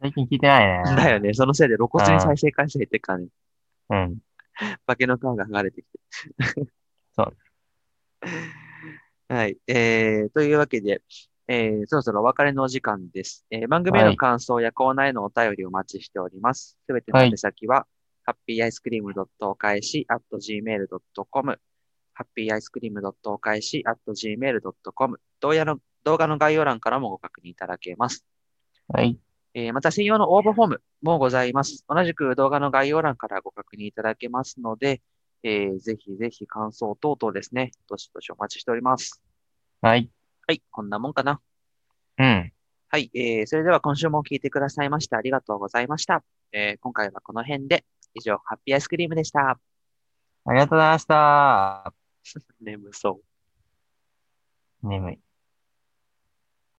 [0.00, 0.96] 最近聞いてないね。
[0.96, 1.32] だよね。
[1.32, 3.28] そのせいで露骨に再生回数減ってっからね。
[3.90, 4.18] うん。
[4.86, 6.00] 化けの皮が剥がれてきて。
[7.14, 7.36] そう。
[9.28, 9.56] はい。
[9.66, 11.02] えー、というわけで、
[11.48, 13.44] えー、そろそろお別れのお時間です。
[13.50, 16.78] えー、番組への感想やコーナーへのお便りをお待ちしております。
[16.86, 17.86] すべての宛先は、
[18.24, 21.60] ハッピーアイスクリームお返し at gmail.com、
[22.14, 28.24] ハッピーアイスクリームお返し at gmail.com、動画の動画の概要欄からもご確認いただけます。
[28.88, 29.18] はい。
[29.54, 31.84] えーまた専用の応募フォームもございます。
[31.88, 35.00] 同じく動画の概要欄からご確認いただけますので、
[35.48, 39.22] えーぜひぜひ感想等々ですね、どしどしお待ちしております。
[39.80, 40.10] はい。
[40.48, 41.40] はい、こんなもんかな。
[42.18, 42.52] うん。
[42.88, 46.24] はい、えーそれでは今週も聞いてくださいましてありがとうございました。
[46.50, 47.84] えー今回はこの辺で、
[48.14, 49.60] 以上、ハッピーアイスクリームでした。
[50.46, 51.94] ありがとうございました。
[52.60, 53.20] 眠そ
[54.82, 54.88] う。
[54.88, 55.20] 眠い。